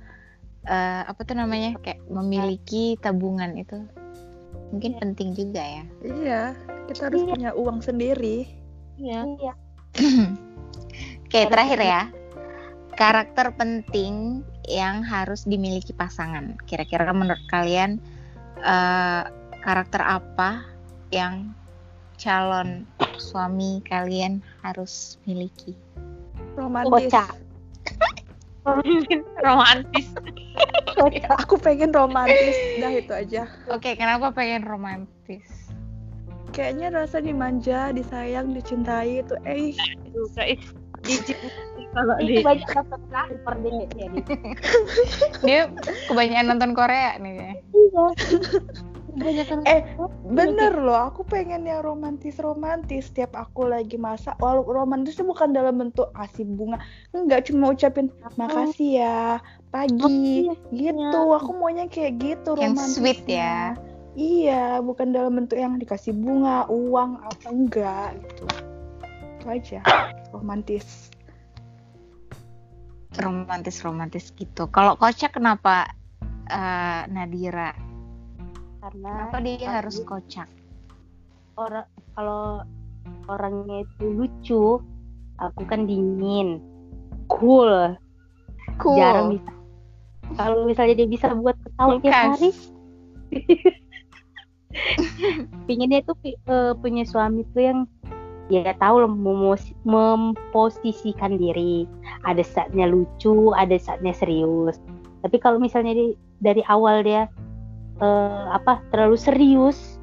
eh, 0.66 1.02
apa 1.06 1.22
tuh 1.24 1.38
namanya? 1.38 1.78
Kayak 1.82 2.02
memiliki 2.10 2.98
tabungan 3.02 3.54
itu 3.58 3.86
mungkin 4.74 4.98
penting 4.98 5.38
juga 5.38 5.62
ya. 5.62 5.84
Iya, 6.02 6.42
kita 6.90 7.08
harus 7.10 7.22
Iya. 7.24 7.32
punya 7.38 7.52
uang 7.54 7.80
sendiri. 7.86 8.50
iya 8.96 9.28
Iya. 9.28 9.54
Oke, 11.26 11.40
terakhir 11.52 11.80
ya. 11.84 12.02
Karakter 12.96 13.52
penting 13.60 14.40
yang 14.72 15.04
harus 15.04 15.44
dimiliki 15.44 15.92
pasangan. 15.92 16.56
Kira-kira 16.64 17.12
menurut 17.12 17.44
kalian 17.52 18.00
eh, 18.64 19.24
karakter 19.62 20.00
apa 20.00 20.64
yang 21.12 21.52
calon 22.16 22.88
suami 23.20 23.84
kalian 23.84 24.40
harus 24.64 25.20
miliki? 25.28 25.76
Romantis. 26.56 27.12
Pemimpin 28.66 29.22
romantis. 29.46 30.08
Aku 31.46 31.62
pengen 31.62 31.94
romantis, 31.94 32.58
dah 32.82 32.90
itu 32.90 33.14
aja. 33.14 33.46
Oke, 33.70 33.94
kenapa 33.94 34.34
pengen 34.34 34.66
romantis? 34.66 35.70
Kayaknya 36.50 37.04
rasa 37.04 37.22
dimanja, 37.22 37.94
disayang, 37.94 38.56
dicintai 38.56 39.22
itu 39.22 39.36
eh 39.46 39.76
kalau 41.96 42.16
Itu 42.20 42.28
di 42.28 42.44
banyak 42.44 42.70
nonton 42.74 43.00
ya. 43.94 44.08
Dia 45.46 45.62
kebanyakan 46.10 46.46
nonton 46.56 46.72
Korea 46.74 47.16
nih 47.22 47.32
kayaknya. 47.38 47.56
Iya. 47.76 48.06
Eh, 49.64 49.82
Bener 50.28 50.76
loh, 50.76 51.08
aku 51.08 51.24
pengen 51.24 51.64
yang 51.64 51.80
romantis-romantis 51.88 53.08
Setiap 53.08 53.32
aku 53.38 53.72
lagi 53.72 53.96
masak. 53.96 54.36
Walau 54.44 54.68
romantisnya 54.68 55.24
bukan 55.24 55.56
dalam 55.56 55.80
bentuk 55.80 56.12
kasih 56.12 56.44
bunga. 56.44 56.84
Enggak, 57.16 57.48
cuma 57.48 57.72
ucapin 57.72 58.12
makasih 58.36 59.00
ya 59.00 59.40
Pagi 59.72 60.52
Gitu, 60.76 61.20
aku 61.32 61.52
maunya 61.56 61.88
kayak 61.88 62.20
gitu 62.20 62.60
Yang 62.60 62.76
romantisnya. 62.76 62.96
sweet 63.00 63.22
ya. 63.28 63.56
Iya, 64.16 64.80
bukan 64.80 65.12
dalam 65.12 65.36
bentuk 65.36 65.60
yang 65.60 65.76
dikasih 65.76 66.16
bunga, 66.16 66.64
uang, 66.72 67.20
apa 67.20 67.48
enggak 67.52 68.16
gitu. 68.24 68.48
Itu 69.40 69.46
aja, 69.52 69.80
romantis. 70.32 71.12
Romantis 73.16 73.80
romantis 73.84 74.32
gitu. 74.36 74.68
Kalau 74.72 74.96
kocak 74.96 75.36
kenapa 75.36 75.92
eh, 76.48 77.02
Nadira? 77.12 77.85
Karena 78.86 79.34
Kenapa 79.34 79.38
dia 79.42 79.70
harus 79.82 79.98
kocak? 80.06 80.46
orang 81.58 81.88
kalau 82.14 82.62
orangnya 83.32 83.88
itu 83.88 84.04
lucu 84.14 84.64
aku 85.42 85.62
kan 85.66 85.90
dingin 85.90 86.62
cool. 87.32 87.98
Cool. 88.78 89.00
jarang 89.00 89.34
bisa. 89.34 89.52
Kalau 90.36 90.68
misalnya 90.68 91.02
dia 91.02 91.10
bisa 91.10 91.32
buat 91.34 91.56
ketawa 91.64 91.98
tiap 92.04 92.38
hari 92.38 92.52
pinginnya 95.66 96.04
itu 96.04 96.14
pi- 96.20 96.36
eh, 96.36 96.74
punya 96.78 97.08
suami 97.08 97.48
tuh 97.56 97.64
yang 97.64 97.80
ya 98.52 98.76
tahu 98.78 99.08
memposisikan 99.88 101.40
diri. 101.40 101.88
Ada 102.28 102.44
saatnya 102.46 102.86
lucu 102.86 103.56
ada 103.56 103.74
saatnya 103.80 104.14
serius. 104.14 104.78
Tapi 105.26 105.42
kalau 105.42 105.58
misalnya 105.58 105.98
di, 105.98 106.14
dari 106.44 106.62
awal 106.68 107.02
dia 107.02 107.32
eh, 108.02 108.46
apa 108.52 108.82
terlalu 108.92 109.18
serius 109.20 110.00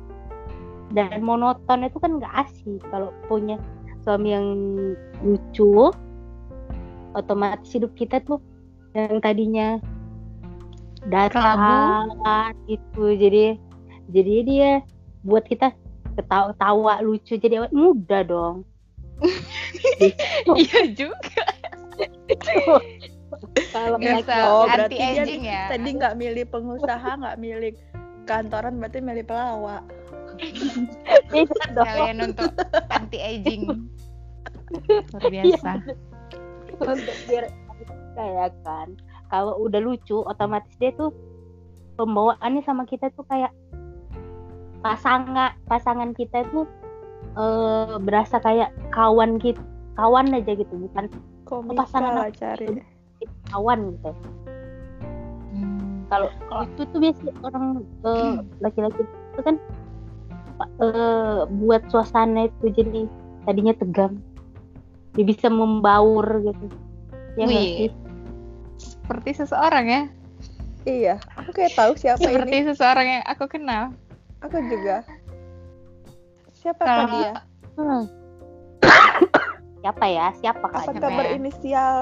dan 0.93 1.25
monoton 1.25 1.89
itu 1.89 1.97
kan 1.99 2.21
nggak 2.21 2.35
asik. 2.49 2.81
Kalau 2.93 3.11
punya 3.27 3.57
suami 4.05 4.35
yang 4.35 4.47
lucu 5.25 5.93
otomatis 7.13 7.73
hidup 7.73 7.93
kita 7.97 8.21
tuh 8.25 8.41
yang 8.93 9.21
tadinya 9.25 9.81
datar 11.09 12.53
gitu. 12.69 13.17
Jadi 13.17 13.57
jadi 14.13 14.35
dia 14.45 14.71
buat 15.25 15.49
kita 15.49 15.73
ketawa-tawa 16.17 17.01
lucu. 17.01 17.41
Jadi 17.41 17.61
awet 17.61 17.73
muda 17.73 18.21
dong. 18.25 18.57
Iya 20.59 20.91
juga. 20.99 21.47
Kalau 23.75 23.97
Oh, 23.99 24.65
anti 24.65 24.75
berarti 24.77 24.97
dia 24.97 25.23
aging 25.25 25.43
ya. 25.45 25.65
Tadi 25.73 25.89
nggak 25.99 26.15
milih 26.19 26.45
pengusaha, 26.49 27.11
nggak 27.19 27.37
milih 27.43 27.73
kantoran, 28.25 28.79
berarti 28.79 28.99
milih 29.03 29.25
pelawak 29.27 29.83
Beda 31.33 31.65
dong. 31.77 31.87
Kalian 31.87 32.19
untuk 32.33 32.51
anti 32.89 33.19
aging. 33.21 33.63
Luar 35.13 35.29
biasa. 35.29 35.71
untuk 36.83 37.17
biar 37.31 37.47
kayak 38.19 38.53
kan 38.67 38.89
kalau 39.33 39.57
udah 39.65 39.81
lucu 39.81 40.21
otomatis 40.29 40.73
dia 40.77 40.93
tuh 40.99 41.15
pembawaannya 41.97 42.61
sama 42.67 42.85
kita 42.85 43.09
tuh 43.17 43.25
kayak 43.29 43.53
pasangan 44.85 45.57
pasangan 45.71 46.13
kita 46.13 46.45
tuh 46.53 46.67
eh, 47.39 47.97
berasa 48.03 48.43
kayak 48.43 48.75
kawan 48.93 49.39
kita 49.41 49.63
kawan 49.97 50.33
aja 50.33 50.53
gitu 50.57 50.75
bukan 50.75 51.09
komika 51.47 51.87
pasangan 51.87 52.33
cari 52.35 52.67
kawan 53.53 53.93
gitu 53.93 54.13
Hmm. 55.53 56.09
kalau 56.09 56.33
itu 56.65 56.83
tuh 56.89 56.99
biasa 56.99 57.29
orang 57.45 57.65
eh, 58.03 58.33
laki-laki 58.59 59.05
itu 59.05 59.41
kan 59.43 59.57
eh, 60.81 61.41
buat 61.47 61.83
suasana 61.87 62.49
itu 62.49 62.73
jadi 62.73 63.05
tadinya 63.45 63.75
tegang 63.75 64.17
dia 65.13 65.25
bisa 65.27 65.47
membaur 65.47 66.25
gitu 66.41 66.67
ya 67.35 67.45
Wih. 67.45 67.93
Seperti 68.81 69.31
seseorang 69.37 69.85
ya. 69.85 70.03
iya 70.83 71.15
aku 71.37 71.53
kayak 71.53 71.77
tahu 71.77 71.93
siapa 71.95 72.19
Seperti 72.19 72.49
ini 72.51 72.67
seseorang 72.67 73.07
yang 73.13 73.25
aku 73.25 73.45
kenal. 73.47 73.93
aku 74.41 74.57
juga 74.67 75.05
siapa 76.55 76.81
Kalau 76.81 77.07
dia 77.13 77.33
Hmm. 77.73 78.05
siapa 79.81 80.05
ya 80.07 80.27
siapa 80.35 80.61
kak 80.63 80.81
apakah 80.81 80.93
siapa 80.93 81.09
ya? 81.09 81.17
berinisial. 81.19 81.99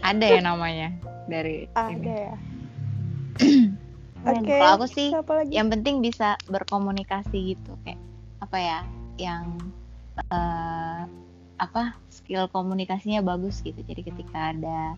Ada 0.00 0.26
ya 0.26 0.40
namanya 0.40 0.88
dari 1.28 1.68
ada 1.76 1.92
ini. 1.92 2.06
ya. 2.08 2.36
Oke 4.20 4.52
Kalau 4.52 4.76
aku 4.76 4.86
sih 4.88 5.08
yang 5.48 5.72
penting 5.72 6.04
bisa 6.04 6.36
berkomunikasi 6.48 7.56
gitu. 7.56 7.72
Kayak 7.84 8.00
apa 8.40 8.56
ya 8.60 8.78
yang 9.16 9.56
eh, 10.28 11.02
apa 11.60 11.96
skill 12.12 12.48
komunikasinya 12.52 13.24
bagus 13.24 13.64
gitu. 13.64 13.80
Jadi 13.80 14.04
ketika 14.04 14.52
ada 14.52 14.96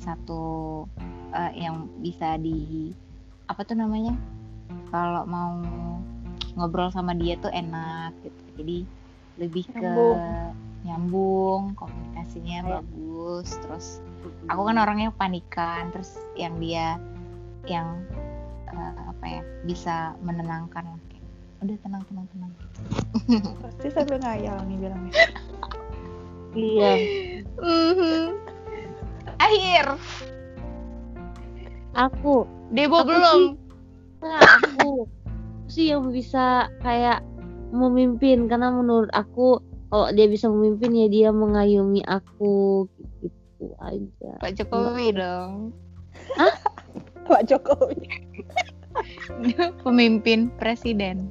satu 0.00 0.84
eh, 1.36 1.52
yang 1.60 1.88
bisa 2.00 2.40
di 2.40 2.92
apa 3.48 3.60
tuh 3.64 3.76
namanya 3.76 4.16
kalau 4.88 5.28
mau 5.28 5.60
ngobrol 6.56 6.88
sama 6.88 7.12
dia 7.12 7.36
tuh 7.36 7.52
enak 7.52 8.16
gitu. 8.24 8.42
Jadi 8.56 8.78
lebih 9.36 9.64
ke 9.68 9.84
Nyambung. 9.84 10.20
Nyambung 10.86 11.74
komunikasinya 11.74 12.58
Kayak- 12.62 12.70
bagus 12.86 13.48
terus 13.66 13.86
aku 14.46 14.62
kan 14.70 14.76
orangnya 14.78 15.10
panikan 15.14 15.90
terus 15.90 16.14
yang 16.38 16.54
dia 16.62 16.96
yang 17.66 18.06
eh, 18.70 18.94
apa 19.10 19.24
ya 19.26 19.42
bisa 19.66 20.14
menenangkan 20.22 20.86
lah 20.86 21.00
kayak, 21.10 21.24
udah 21.66 21.76
tenang 21.82 22.02
tenang 22.06 22.26
tenang. 22.30 22.52
Pasti 23.66 23.86
sambil 23.90 24.18
ngayal 24.22 24.58
nih 24.66 24.76
bilangnya. 24.78 25.12
Iya. 26.56 26.92
Akhir. 29.36 29.86
Aku. 31.92 32.48
Debo 32.72 33.04
Aku 33.04 33.08
belum? 33.12 33.40
Nah, 34.24 34.40
aku 34.40 35.04
sih 35.68 35.92
yang 35.92 36.08
bisa 36.08 36.72
kayak 36.80 37.20
memimpin 37.76 38.48
karena 38.48 38.72
menurut 38.72 39.12
aku 39.12 39.60
kalau 39.86 40.10
dia 40.10 40.26
bisa 40.26 40.50
memimpin 40.50 40.90
ya 40.94 41.06
dia 41.06 41.28
mengayomi 41.30 42.02
aku 42.06 42.86
gitu 43.22 43.66
aja. 43.78 44.30
Pak 44.42 44.52
Jokowi 44.58 45.14
dong. 45.14 45.70
Pak 47.28 47.42
Jokowi. 47.46 48.02
Pemimpin 49.84 50.50
presiden. 50.58 51.30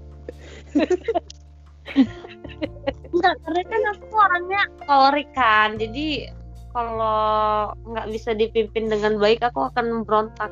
Enggak, 3.15 3.35
karena 3.43 3.61
kan 3.63 3.81
aku 3.95 4.05
orangnya 4.15 4.61
kolerik 4.85 5.29
kan. 5.35 5.69
Jadi 5.79 6.29
kalau 6.75 7.71
nggak 7.87 8.07
bisa 8.11 8.35
dipimpin 8.35 8.91
dengan 8.91 9.15
baik, 9.19 9.39
aku 9.43 9.71
akan 9.71 9.85
memberontak. 10.01 10.51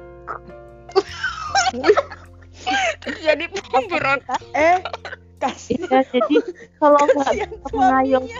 jadi 3.25 3.45
pemberontak. 3.71 4.39
Eh 4.55 4.79
kasih. 5.43 5.75
Ya 5.91 6.01
jadi 6.07 6.37
kalau 6.79 6.99
nggak 7.11 7.33
mengayomi 7.75 8.31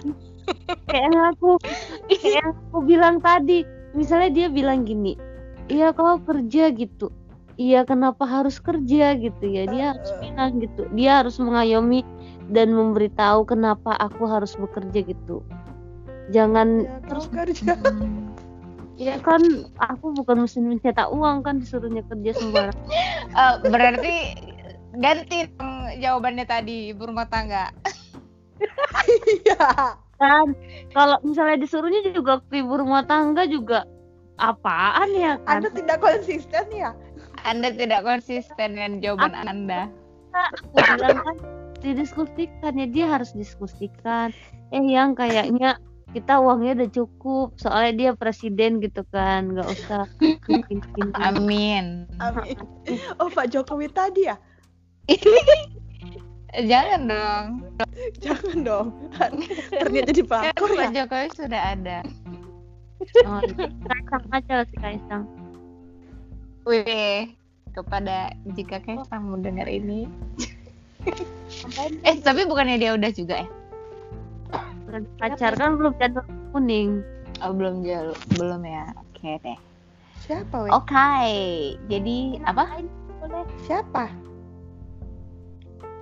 kayak 0.88 1.04
yang 1.12 1.24
aku 1.36 1.49
kayak 2.08 2.34
yang 2.39 2.49
aku 2.72 2.78
bilang 2.88 3.16
tadi. 3.20 3.68
Misalnya 3.93 4.34
dia 4.34 4.47
bilang 4.49 4.89
gini 4.89 5.14
iya 5.72 5.95
kau 5.95 6.20
kerja 6.24 6.74
gitu. 6.74 7.12
Iya 7.54 7.86
kenapa 7.86 8.26
harus 8.26 8.58
kerja? 8.58 9.14
gitu 9.14 9.45
ya. 9.45 9.70
Dia 9.70 9.93
harus 9.93 10.12
bilang 10.18 10.51
gitu. 10.58 10.89
Dia 10.97 11.22
harus 11.22 11.38
mengayomi 11.38 12.01
dan 12.49 12.74
memberitahu 12.74 13.45
kenapa 13.45 13.93
aku 14.01 14.26
harus 14.26 14.58
bekerja 14.58 15.06
gitu. 15.06 15.45
Jangan 16.34 16.88
ya 16.88 16.97
terus 17.08 17.28
kerja. 17.30 17.74
Ya 18.93 19.18
kan 19.18 19.41
aku 19.82 20.14
bukan 20.22 20.45
mesin 20.45 20.70
mencetak 20.70 21.10
uang 21.10 21.41
kan 21.41 21.58
disuruhnya 21.58 22.06
kerja 22.06 22.38
sembarang. 22.38 22.78
Eh, 23.34 23.56
berarti 23.66 24.16
ganti 24.93 25.49
jawabannya 25.99 26.45
tadi 26.45 26.93
ibu 26.93 27.09
rumah 27.09 27.25
tangga 27.29 27.73
iya. 29.43 29.97
Kan 30.21 30.55
kalau 30.93 31.17
misalnya 31.25 31.65
disuruhnya 31.65 32.01
juga 32.13 32.39
ke 32.47 32.61
ibu 32.63 32.79
rumah 32.79 33.03
tangga 33.03 33.43
juga 33.49 33.83
apaan 34.39 35.09
ya 35.13 35.35
kan? 35.43 35.61
Anda 35.61 35.69
tidak 35.73 35.99
konsisten 35.99 36.65
ya? 36.71 36.95
Anda 37.43 37.73
tidak 37.75 38.05
konsisten 38.07 38.77
dengan 38.77 39.03
jawaban 39.03 39.35
anda. 39.35 39.91
aku 40.33 40.65
bilang 40.73 41.19
kan 41.21 41.37
didiskusikan 41.83 42.73
ya 42.79 42.87
dia 42.87 43.05
harus 43.09 43.35
diskusikan. 43.35 44.31
Eh 44.73 44.81
yang 44.81 45.13
kayaknya 45.13 45.77
kita 46.13 46.37
uangnya 46.41 46.77
udah 46.81 46.89
cukup 46.93 47.47
soalnya 47.57 47.93
dia 47.93 48.11
presiden 48.13 48.77
gitu 48.81 49.01
kan 49.09 49.53
nggak 49.53 49.65
usah 49.65 50.05
amin. 51.27 52.05
Amin. 52.21 52.57
Oh 53.17 53.29
Pak 53.33 53.49
Jokowi 53.49 53.89
tadi 53.89 54.29
ya 54.29 54.37
jangan 56.70 57.01
dong 57.10 57.47
jangan 58.22 58.58
dong 58.62 58.88
ternyata 59.82 60.12
jadi 60.14 60.22
kan 60.22 60.54
pelakor 60.54 60.70
ya 60.70 60.78
Pak 60.78 60.91
Jokowi 60.93 61.28
sudah 61.34 61.62
ada 61.76 61.97
oh, 63.26 63.41
Kaisang 63.89 64.24
aja 64.32 64.54
lah 64.62 64.66
si 64.70 64.76
Kaisang 64.80 65.26
Wih, 66.64 67.36
kepada 67.76 68.32
jika 68.56 68.80
Kaisang 68.80 69.28
mendengar 69.28 69.68
ini. 69.68 70.08
eh, 72.08 72.16
tapi 72.24 72.47
bukannya 72.47 72.80
dia 72.80 72.95
udah 72.95 73.12
juga 73.12 73.43
ya? 73.43 73.49
Pacar 75.20 75.60
kan 75.60 75.76
belum 75.76 75.91
janur 75.99 76.24
kuning. 76.56 77.04
Oh, 77.43 77.51
belum 77.51 77.84
jauh, 77.84 78.16
belum 78.39 78.64
ya. 78.64 78.95
Oke 78.95 79.36
deh. 79.43 79.60
Siapa 80.24 80.56
weh? 80.56 80.72
Oke, 80.72 81.12
jadi 81.91 82.39
apa? 82.47 82.80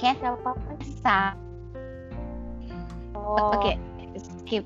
Siapa? 0.02 0.18
Siapa? 0.18 0.50
Kaisang. 0.82 1.38
Oh. 3.14 3.54
Oke, 3.54 3.78
skip. 4.18 4.66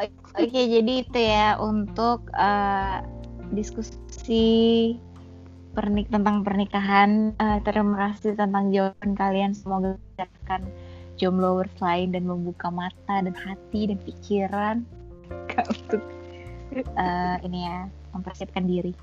Oke, 0.00 0.48
jadi 0.48 0.92
itu 1.04 1.18
ya 1.20 1.60
untuk 1.60 2.32
eh, 2.32 3.04
diskusi 3.52 4.96
pernik 5.76 6.08
tentang 6.08 6.48
pernikahan. 6.48 7.36
Eh, 7.36 7.58
terima 7.68 8.08
kasih 8.08 8.40
tentang 8.40 8.72
jawaban 8.72 9.12
kalian. 9.12 9.52
Semoga 9.52 10.00
mendapatkan 10.16 10.62
jombloers 11.20 11.76
lain 11.84 12.16
dan 12.16 12.24
membuka 12.24 12.72
mata 12.72 13.20
dan 13.20 13.36
hati 13.36 13.92
dan 13.92 13.98
pikiran 14.00 14.76
untuk 15.68 16.00
eh, 16.72 17.36
ini 17.44 17.68
ya 17.68 17.84
mempersiapkan 18.16 18.64
diri. 18.64 18.96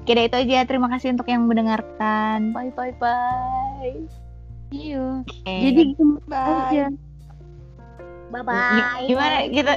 Oke, 0.00 0.14
deh, 0.14 0.30
itu 0.30 0.36
aja. 0.38 0.62
Terima 0.62 0.86
kasih 0.94 1.18
untuk 1.18 1.26
yang 1.26 1.50
mendengarkan. 1.50 2.54
Bye 2.54 2.70
bye 2.72 2.94
bye. 3.02 4.29
Iya. 4.70 5.26
Jadi 5.44 5.82
gimana 5.98 6.22
Bye. 6.30 6.54
aja. 6.70 6.86
Bye 8.30 8.42
Gi- 8.46 9.10
gimana 9.10 9.36
kita 9.50 9.74